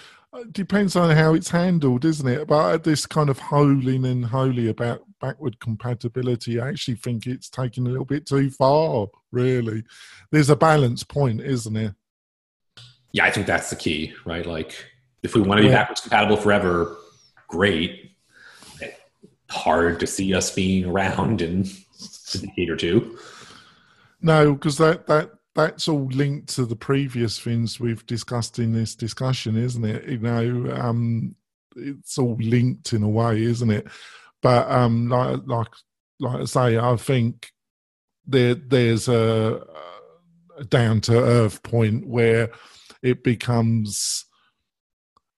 depends 0.52 0.94
on 0.94 1.10
how 1.16 1.34
it's 1.34 1.50
handled, 1.50 2.04
isn't 2.04 2.28
it? 2.28 2.46
But 2.46 2.84
this 2.84 3.04
kind 3.04 3.28
of 3.28 3.40
holing 3.40 4.04
and 4.04 4.24
holy 4.26 4.68
about 4.68 5.02
backward 5.20 5.58
compatibility, 5.58 6.60
I 6.60 6.68
actually 6.68 6.94
think 6.94 7.26
it's 7.26 7.50
taken 7.50 7.84
a 7.84 7.90
little 7.90 8.04
bit 8.04 8.26
too 8.26 8.50
far. 8.50 9.08
Really, 9.32 9.82
there's 10.30 10.50
a 10.50 10.56
balance 10.56 11.02
point, 11.02 11.40
isn't 11.40 11.74
there? 11.74 11.96
Yeah, 13.10 13.24
I 13.24 13.32
think 13.32 13.48
that's 13.48 13.70
the 13.70 13.76
key, 13.76 14.14
right? 14.24 14.46
Like, 14.46 14.72
if 15.24 15.34
we 15.34 15.40
want 15.40 15.58
to 15.58 15.62
be 15.62 15.70
yeah. 15.70 15.78
backwards 15.78 16.02
compatible 16.02 16.36
forever, 16.36 16.96
great 17.48 18.08
hard 19.50 20.00
to 20.00 20.06
see 20.06 20.34
us 20.34 20.54
being 20.54 20.84
around 20.84 21.42
in 21.42 21.66
a 22.34 22.38
decade 22.38 22.70
or 22.70 22.76
two. 22.76 23.18
No, 24.20 24.54
because 24.54 24.78
that 24.78 25.06
that 25.06 25.30
that's 25.54 25.88
all 25.88 26.06
linked 26.06 26.54
to 26.54 26.64
the 26.64 26.76
previous 26.76 27.38
things 27.38 27.80
we've 27.80 28.06
discussed 28.06 28.58
in 28.58 28.72
this 28.72 28.94
discussion, 28.94 29.56
isn't 29.56 29.84
it? 29.84 30.08
You 30.08 30.18
know, 30.18 30.72
um, 30.74 31.34
it's 31.76 32.18
all 32.18 32.36
linked 32.38 32.92
in 32.92 33.02
a 33.02 33.08
way, 33.08 33.42
isn't 33.42 33.70
it? 33.70 33.86
But 34.42 34.70
um, 34.70 35.08
like 35.08 35.40
like 35.46 35.68
like 36.20 36.40
I 36.40 36.44
say, 36.44 36.78
I 36.78 36.96
think 36.96 37.52
there 38.26 38.54
there's 38.54 39.08
a, 39.08 39.64
a 40.58 40.64
down 40.64 41.00
to 41.02 41.18
earth 41.18 41.62
point 41.62 42.06
where 42.06 42.50
it 43.02 43.24
becomes 43.24 44.26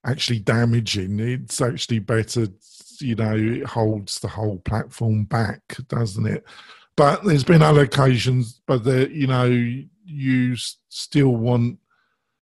actually 0.05 0.39
damaging. 0.39 1.19
It's 1.19 1.61
actually 1.61 1.99
better 1.99 2.47
you 3.01 3.15
know, 3.15 3.35
it 3.35 3.65
holds 3.65 4.19
the 4.19 4.27
whole 4.27 4.59
platform 4.59 5.25
back, 5.25 5.61
doesn't 5.87 6.25
it? 6.25 6.43
But 6.95 7.23
there's 7.23 7.43
been 7.43 7.61
other 7.61 7.81
occasions, 7.81 8.61
but 8.67 8.83
the, 8.83 9.09
you 9.11 9.27
know, 9.27 9.45
you 10.05 10.55
still 10.89 11.35
want 11.35 11.79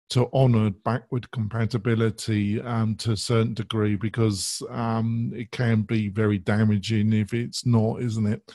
to 0.10 0.30
honour 0.34 0.70
backward 0.70 1.30
compatibility 1.32 2.62
um, 2.62 2.96
to 2.96 3.14
a 3.14 3.18
certain 3.18 3.54
degree 3.54 3.96
because 3.96 4.62
um, 4.70 5.32
it 5.36 5.50
can 5.52 5.82
be 5.82 6.10
very 6.10 6.38
damaging 6.38 7.14
if 7.14 7.34
it's 7.34 7.66
not, 7.66 8.02
isn't 8.02 8.28
it? 8.28 8.54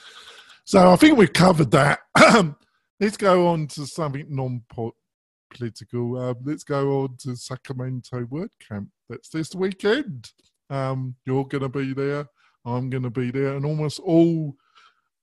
So 0.64 0.92
I 0.92 0.96
think 0.96 1.18
we've 1.18 1.32
covered 1.32 1.70
that. 1.72 2.00
let's 3.00 3.16
go 3.16 3.48
on 3.48 3.66
to 3.68 3.87
something 3.87 4.26
non-political. 4.28 6.18
Um, 6.18 6.37
let's 6.44 6.64
go 6.64 7.02
on 7.02 7.16
to 7.22 7.34
Sacramento 7.34 8.24
WordCamp. 8.26 8.88
That's 9.08 9.30
this 9.30 9.54
weekend. 9.54 10.30
Um, 10.70 11.14
you're 11.24 11.44
going 11.44 11.62
to 11.62 11.68
be 11.68 11.92
there. 11.92 12.28
I'm 12.64 12.90
going 12.90 13.04
to 13.04 13.11
be 13.11 13.31
there, 13.31 13.57
and 13.57 13.64
almost 13.64 14.00
all 14.00 14.57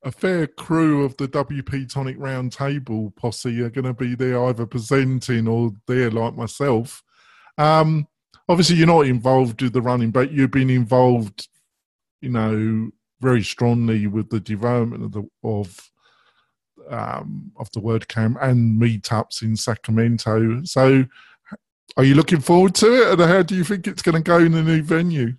a 0.03 0.11
fair 0.11 0.45
crew 0.45 1.03
of 1.03 1.17
the 1.17 1.27
WP 1.27 1.91
Tonic 1.91 2.17
Roundtable 2.17 3.15
posse 3.15 3.61
are 3.61 3.69
going 3.71 3.85
to 3.85 3.93
be 3.93 4.15
there, 4.15 4.43
either 4.45 4.65
presenting 4.65 5.47
or 5.47 5.71
there, 5.87 6.11
like 6.11 6.35
myself. 6.35 7.03
Um, 7.57 8.07
obviously, 8.47 8.75
you're 8.77 8.87
not 8.87 9.07
involved 9.07 9.61
with 9.61 9.73
the 9.73 9.81
running, 9.81 10.11
but 10.11 10.31
you've 10.31 10.51
been 10.51 10.69
involved, 10.69 11.47
you 12.21 12.29
know, 12.29 12.91
very 13.19 13.43
strongly 13.43 14.05
with 14.05 14.29
the 14.29 14.39
development 14.39 15.03
of 15.03 15.11
the 15.11 15.29
of 15.43 15.91
um, 16.89 17.51
of 17.57 17.71
the 17.71 17.79
WordCamp 17.79 18.37
and 18.41 18.79
meetups 18.79 19.41
in 19.41 19.55
Sacramento. 19.55 20.63
So, 20.65 21.05
are 21.97 22.03
you 22.03 22.15
looking 22.15 22.41
forward 22.41 22.75
to 22.75 22.93
it, 22.93 23.19
and 23.19 23.21
how 23.21 23.41
do 23.41 23.55
you 23.55 23.63
think 23.63 23.87
it's 23.87 24.01
going 24.01 24.15
to 24.15 24.21
go 24.21 24.37
in 24.39 24.51
the 24.51 24.61
new 24.61 24.81
venue? 24.81 25.35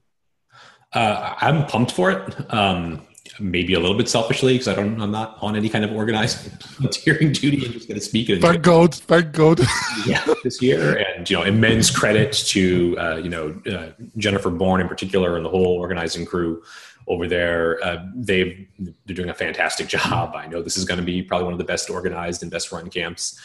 Uh, 0.92 1.35
I'm 1.40 1.66
pumped 1.66 1.92
for 1.92 2.11
it. 2.11 2.55
Um, 2.55 3.03
maybe 3.38 3.75
a 3.75 3.81
little 3.81 3.97
bit 3.97 4.09
selfishly 4.09 4.55
because 4.55 4.69
I 4.69 4.75
don't, 4.75 5.01
I'm 5.01 5.11
not 5.11 5.37
on 5.42 5.57
any 5.57 5.69
kind 5.69 5.85
of 5.85 5.92
organized 5.92 6.51
volunteering 6.62 7.33
duty. 7.33 7.66
I'm 7.66 7.73
just 7.73 7.88
going 7.88 8.01
to 8.01 8.05
speak. 8.05 8.29
Thank 8.40 8.62
God, 8.62 8.95
thank 8.95 9.33
God. 9.33 9.61
yeah, 10.07 10.25
this 10.42 10.62
year, 10.62 10.97
and 10.97 11.29
you 11.29 11.37
know, 11.37 11.42
immense 11.42 11.90
credit 11.90 12.33
to 12.33 12.97
uh, 12.99 13.16
you 13.16 13.29
know 13.29 13.61
uh, 13.71 13.88
Jennifer 14.16 14.51
Bourne 14.51 14.81
in 14.81 14.88
particular 14.88 15.37
and 15.37 15.45
the 15.45 15.51
whole 15.51 15.66
organizing 15.66 16.25
crew 16.25 16.62
over 17.07 17.29
there. 17.29 17.85
Uh, 17.85 18.07
they've 18.14 18.66
they're 18.79 19.16
doing 19.16 19.31
a 19.31 19.35
fantastic 19.35 19.88
job. 19.97 20.35
I 20.35 20.47
know 20.47 20.62
this 20.62 20.77
is 20.77 20.85
going 20.85 21.01
to 21.01 21.07
be 21.07 21.23
probably 21.23 21.45
one 21.45 21.55
of 21.55 21.59
the 21.59 21.64
best 21.64 21.90
organized 21.90 22.42
and 22.42 22.51
best 22.51 22.73
run 22.73 22.88
camps 22.88 23.38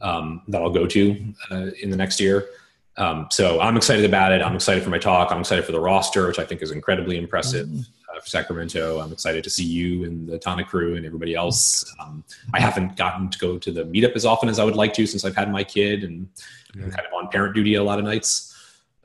um, 0.00 0.42
that 0.48 0.62
I'll 0.62 0.70
go 0.70 0.86
to 0.86 1.34
uh, 1.50 1.70
in 1.82 1.90
the 1.90 1.96
next 1.96 2.20
year. 2.20 2.48
Um, 2.96 3.28
so 3.30 3.60
I'm 3.60 3.76
excited 3.76 4.04
about 4.04 4.32
it. 4.32 4.42
I'm 4.42 4.54
excited 4.54 4.82
for 4.82 4.90
my 4.90 4.98
talk. 4.98 5.32
I'm 5.32 5.40
excited 5.40 5.64
for 5.64 5.72
the 5.72 5.80
roster, 5.80 6.26
which 6.26 6.38
I 6.38 6.44
think 6.44 6.60
is 6.60 6.70
incredibly 6.70 7.16
impressive 7.16 7.66
mm-hmm. 7.66 7.80
uh, 7.80 8.20
for 8.20 8.26
Sacramento. 8.26 9.00
I'm 9.00 9.12
excited 9.12 9.42
to 9.44 9.50
see 9.50 9.64
you 9.64 10.04
and 10.04 10.28
the 10.28 10.38
Tonic 10.38 10.66
crew 10.66 10.96
and 10.96 11.06
everybody 11.06 11.34
else. 11.34 11.84
Um, 12.00 12.24
I 12.52 12.60
haven't 12.60 12.96
gotten 12.96 13.30
to 13.30 13.38
go 13.38 13.58
to 13.58 13.72
the 13.72 13.84
meetup 13.84 14.16
as 14.16 14.26
often 14.26 14.48
as 14.48 14.58
I 14.58 14.64
would 14.64 14.76
like 14.76 14.92
to 14.94 15.06
since 15.06 15.24
I've 15.24 15.36
had 15.36 15.50
my 15.50 15.64
kid 15.64 16.04
and 16.04 16.28
yeah. 16.74 16.84
I'm 16.84 16.90
kind 16.90 17.06
of 17.06 17.12
on 17.14 17.28
parent 17.28 17.54
duty 17.54 17.76
a 17.76 17.82
lot 17.82 17.98
of 17.98 18.04
nights 18.04 18.54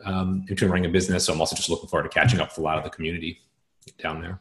um, 0.04 0.42
between 0.42 0.70
running 0.70 0.88
a 0.88 0.90
business. 0.90 1.26
So 1.26 1.34
I'm 1.34 1.40
also 1.40 1.56
just 1.56 1.70
looking 1.70 1.88
forward 1.88 2.04
to 2.04 2.10
catching 2.10 2.42
up 2.42 2.50
with 2.50 2.58
a 2.58 2.62
lot 2.62 2.78
of 2.78 2.84
the 2.84 2.90
community 2.90 3.40
down 3.98 4.22
there. 4.22 4.40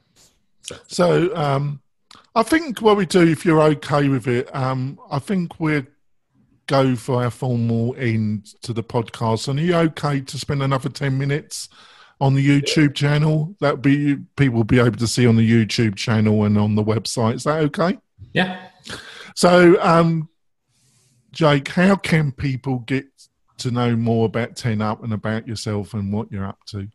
So, 0.63 0.77
so 0.89 1.37
um, 1.37 1.81
I 2.35 2.43
think 2.43 2.81
what 2.81 2.97
we 2.97 3.07
do, 3.07 3.27
if 3.27 3.45
you're 3.45 3.61
okay 3.61 4.09
with 4.09 4.27
it, 4.27 4.55
um, 4.55 4.99
I 5.11 5.19
think 5.19 5.61
we're 5.61 5.87
go 6.67 6.97
for 6.97 7.23
our 7.23 7.31
formal 7.31 7.95
end 7.99 8.47
to 8.63 8.73
the 8.73 8.83
podcast. 8.83 9.49
And 9.49 9.59
are 9.59 9.63
you 9.63 9.75
okay 9.75 10.21
to 10.21 10.39
spend 10.39 10.63
another 10.63 10.89
10 10.89 11.17
minutes 11.17 11.69
on 12.21 12.35
the 12.35 12.47
YouTube 12.47 12.95
channel? 12.95 13.55
That 13.61 13.83
be 13.83 14.17
people 14.37 14.57
will 14.57 14.65
be 14.65 14.81
able 14.81 14.97
to 14.97 15.07
see 15.07 15.27
on 15.27 15.37
the 15.37 15.49
YouTube 15.49 15.97
channel 15.97 16.45
and 16.45 16.59
on 16.59 16.75
the 16.75 16.85
website. 16.85 17.35
Is 17.35 17.45
that 17.45 17.61
okay? 17.65 17.99
Yeah. 18.33 18.69
So, 19.35 19.81
um, 19.83 20.29
Jake, 21.33 21.69
how 21.69 21.97
can 21.97 22.33
people 22.33 22.81
get 22.81 23.07
to 23.59 23.71
know 23.71 23.97
more 23.97 24.27
about 24.27 24.57
10 24.57 24.81
Up 24.81 25.03
and 25.03 25.13
about 25.13 25.47
yourself 25.47 25.95
and 25.95 26.13
what 26.13 26.31
you're 26.31 26.47
up 26.47 26.59
to? 26.67 26.89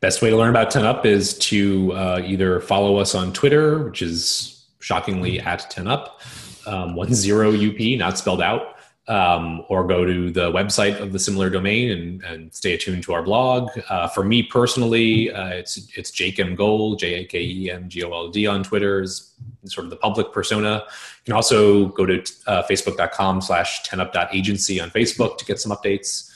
Best 0.00 0.22
way 0.22 0.30
to 0.30 0.36
learn 0.36 0.50
about 0.50 0.70
10 0.70 0.84
Up 0.84 1.04
is 1.04 1.36
to 1.38 1.92
uh, 1.92 2.22
either 2.24 2.60
follow 2.60 2.96
us 2.98 3.14
on 3.14 3.32
Twitter, 3.32 3.84
which 3.84 4.00
is 4.00 4.66
shockingly 4.78 5.40
at 5.40 5.68
10 5.70 5.88
Up, 5.88 6.20
um, 6.66 6.94
10 6.94 7.70
UP, 7.70 7.98
not 7.98 8.16
spelled 8.16 8.40
out 8.40 8.77
um, 9.08 9.64
or 9.68 9.86
go 9.86 10.04
to 10.04 10.30
the 10.30 10.52
website 10.52 11.00
of 11.00 11.12
the 11.12 11.18
similar 11.18 11.48
domain 11.48 11.90
and, 11.90 12.22
and 12.24 12.54
stay 12.54 12.74
attuned 12.74 13.02
to 13.02 13.14
our 13.14 13.22
blog. 13.22 13.70
Uh, 13.88 14.06
for 14.06 14.22
me 14.22 14.42
personally, 14.42 15.32
uh, 15.32 15.48
it's 15.48 15.90
it's 15.96 16.10
Jake 16.10 16.38
M 16.38 16.54
Gold, 16.54 16.98
J 16.98 17.14
A 17.14 17.24
K 17.24 17.40
E 17.40 17.70
M 17.70 17.88
G 17.88 18.04
O 18.04 18.12
L 18.12 18.28
D 18.28 18.46
on 18.46 18.62
Twitter 18.62 19.02
is 19.02 19.34
sort 19.64 19.84
of 19.84 19.90
the 19.90 19.96
public 19.96 20.30
persona. 20.32 20.84
You 20.86 21.24
can 21.24 21.34
also 21.34 21.86
go 21.88 22.06
to 22.06 22.20
uh, 22.46 22.62
facebook.com 22.64 23.40
slash 23.40 23.82
10up.agency 23.88 24.80
on 24.80 24.90
Facebook 24.90 25.38
to 25.38 25.44
get 25.44 25.58
some 25.58 25.72
updates 25.72 26.30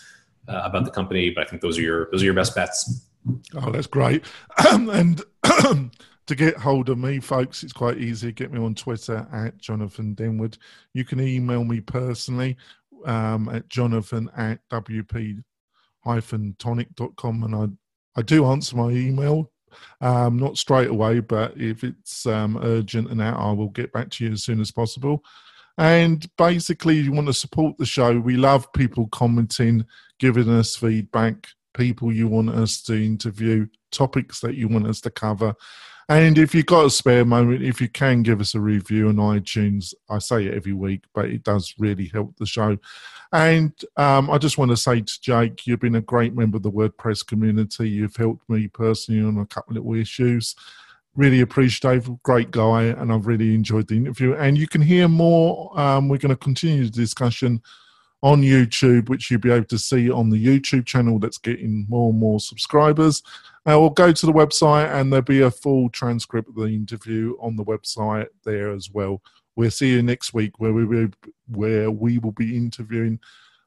uh, 0.49 0.63
about 0.65 0.85
the 0.85 0.91
company. 0.91 1.31
But 1.31 1.47
I 1.47 1.51
think 1.51 1.63
those 1.63 1.79
are 1.79 1.83
your 1.83 2.09
those 2.11 2.23
are 2.23 2.27
your 2.27 2.35
best 2.35 2.55
bets. 2.55 3.07
Oh, 3.55 3.71
that's 3.71 3.87
great. 3.87 4.25
and 4.71 5.23
to 6.27 6.35
get 6.35 6.57
hold 6.57 6.89
of 6.89 6.99
me, 6.99 7.19
folks, 7.21 7.63
it's 7.63 7.73
quite 7.73 7.99
easy. 7.99 8.33
Get 8.33 8.53
me 8.53 8.61
on 8.61 8.75
Twitter 8.75 9.27
at 9.33 9.59
Jonathan 9.59 10.15
Denwood. 10.15 10.57
You 10.95 11.05
can 11.05 11.21
email 11.21 11.65
me 11.65 11.81
personally 11.81 12.57
um, 13.05 13.49
at 13.49 13.69
jonathan 13.69 14.31
at 14.37 14.61
wp 14.71 15.43
tonic.com. 16.59 17.43
And 17.45 17.55
I, 17.55 18.21
I 18.21 18.23
do 18.23 18.47
answer 18.47 18.77
my 18.77 18.91
email, 18.91 19.51
um, 20.01 20.39
not 20.39 20.59
straight 20.59 20.89
away, 20.89 21.21
but 21.21 21.57
if 21.57 21.85
it's 21.85 22.27
um, 22.27 22.59
urgent 22.63 23.11
and 23.11 23.23
out, 23.23 23.39
I 23.39 23.53
will 23.53 23.71
get 23.71 23.93
back 23.93 24.11
to 24.11 24.25
you 24.25 24.33
as 24.33 24.45
soon 24.45 24.61
as 24.61 24.71
possible. 24.71 25.25
And 25.79 26.29
basically, 26.37 26.97
you 26.99 27.13
want 27.13 27.29
to 27.29 27.33
support 27.33 27.79
the 27.79 27.87
show. 27.87 28.19
We 28.19 28.37
love 28.37 28.73
people 28.73 29.09
commenting, 29.09 29.87
giving 30.19 30.51
us 30.51 30.77
feedback, 30.77 31.49
people 31.73 32.13
you 32.13 32.29
want 32.29 32.51
us 32.51 32.83
to 32.83 32.95
interview, 32.95 33.67
topics 33.91 34.41
that 34.41 34.57
you 34.57 34.69
want 34.69 34.87
us 34.87 35.01
to 35.03 35.11
cover. 35.11 35.55
And 36.12 36.37
if 36.37 36.55
you've 36.55 36.66
got 36.66 36.85
a 36.85 36.90
spare 36.90 37.25
moment, 37.25 37.62
if 37.62 37.81
you 37.81 37.88
can 37.88 38.22
give 38.22 38.42
us 38.42 38.55
a 38.55 38.61
review 38.61 39.09
on 39.09 39.16
iTunes, 39.16 39.94
I 40.11 40.18
say 40.18 40.44
it 40.44 40.53
every 40.53 40.75
week, 40.75 41.05
but 41.14 41.25
it 41.25 41.42
does 41.42 41.75
really 41.79 42.09
help 42.09 42.37
the 42.37 42.44
show. 42.44 42.77
And 43.33 43.72
um, 43.96 44.29
I 44.31 44.37
just 44.37 44.59
want 44.59 44.72
to 44.72 44.77
say 44.77 45.01
to 45.01 45.20
Jake, 45.22 45.66
you've 45.66 45.81
been 45.81 45.94
a 45.94 46.03
great 46.03 46.37
member 46.37 46.59
of 46.59 46.64
the 46.64 46.70
WordPress 46.70 47.27
community. 47.27 47.88
You've 47.88 48.14
helped 48.14 48.46
me 48.51 48.68
personally 48.68 49.27
on 49.27 49.38
a 49.38 49.46
couple 49.46 49.75
of 49.75 49.87
little 49.87 49.98
issues. 49.98 50.55
Really 51.16 51.40
appreciative, 51.40 52.22
great 52.22 52.51
guy, 52.51 52.83
and 52.83 53.11
I've 53.11 53.27
really 53.27 53.55
enjoyed 53.55 53.88
the 53.88 53.96
interview. 53.96 54.35
And 54.35 54.59
you 54.59 54.68
can 54.68 54.83
hear 54.83 55.09
more. 55.09 55.81
Um, 55.81 56.11
we're 56.11 56.18
going 56.18 56.29
to 56.29 56.37
continue 56.37 56.85
the 56.85 56.90
discussion 56.90 57.62
on 58.23 58.43
YouTube, 58.43 59.09
which 59.09 59.31
you'll 59.31 59.41
be 59.41 59.51
able 59.51 59.67
to 59.67 59.79
see 59.79 60.11
on 60.11 60.31
the 60.31 60.45
YouTube 60.45 60.87
channel 60.87 61.19
that's 61.19 61.39
getting 61.39 61.87
more 61.89 62.11
and 62.11 62.19
more 62.19 62.41
subscribers. 62.41 63.23
Uh, 63.67 63.79
we'll 63.79 63.91
go 63.91 64.13
to 64.13 64.27
the 64.27 64.33
website 64.33 64.93
and 64.93 65.13
there'll 65.13 65.23
be 65.23 65.43
a 65.43 65.51
full 65.51 65.89
transcript 65.91 66.49
of 66.49 66.55
the 66.55 66.67
interview 66.67 67.37
on 67.41 67.57
the 67.57 67.65
website 67.65 68.29
there 68.45 68.71
as 68.73 68.91
well. 68.91 69.21
We'll 69.57 69.71
see 69.71 69.91
you 69.91 70.03
next 70.03 70.33
week 70.33 70.59
where 70.59 70.73
we 70.73 70.85
will, 70.85 71.09
where 71.49 71.91
we 71.91 72.19
will 72.19 72.33
be 72.33 72.57
interviewing 72.57 73.19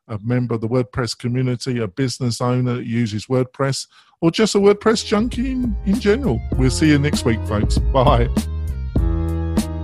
a 0.08 0.20
member 0.20 0.56
of 0.56 0.62
the 0.62 0.70
WordPress 0.70 1.18
community, 1.18 1.80
a 1.80 1.88
business 1.88 2.42
owner 2.42 2.76
that 2.76 2.86
uses 2.86 3.26
WordPress, 3.26 3.88
or 4.22 4.32
just 4.32 4.56
a 4.56 4.60
WordPress 4.60 5.06
junkie 5.06 5.52
in, 5.52 5.76
in 5.86 6.00
general. 6.00 6.42
We'll 6.54 6.70
see 6.70 6.90
you 6.90 7.00
next 7.00 7.26
week, 7.26 7.40
folks. 7.48 7.78
Bye. 7.78 8.30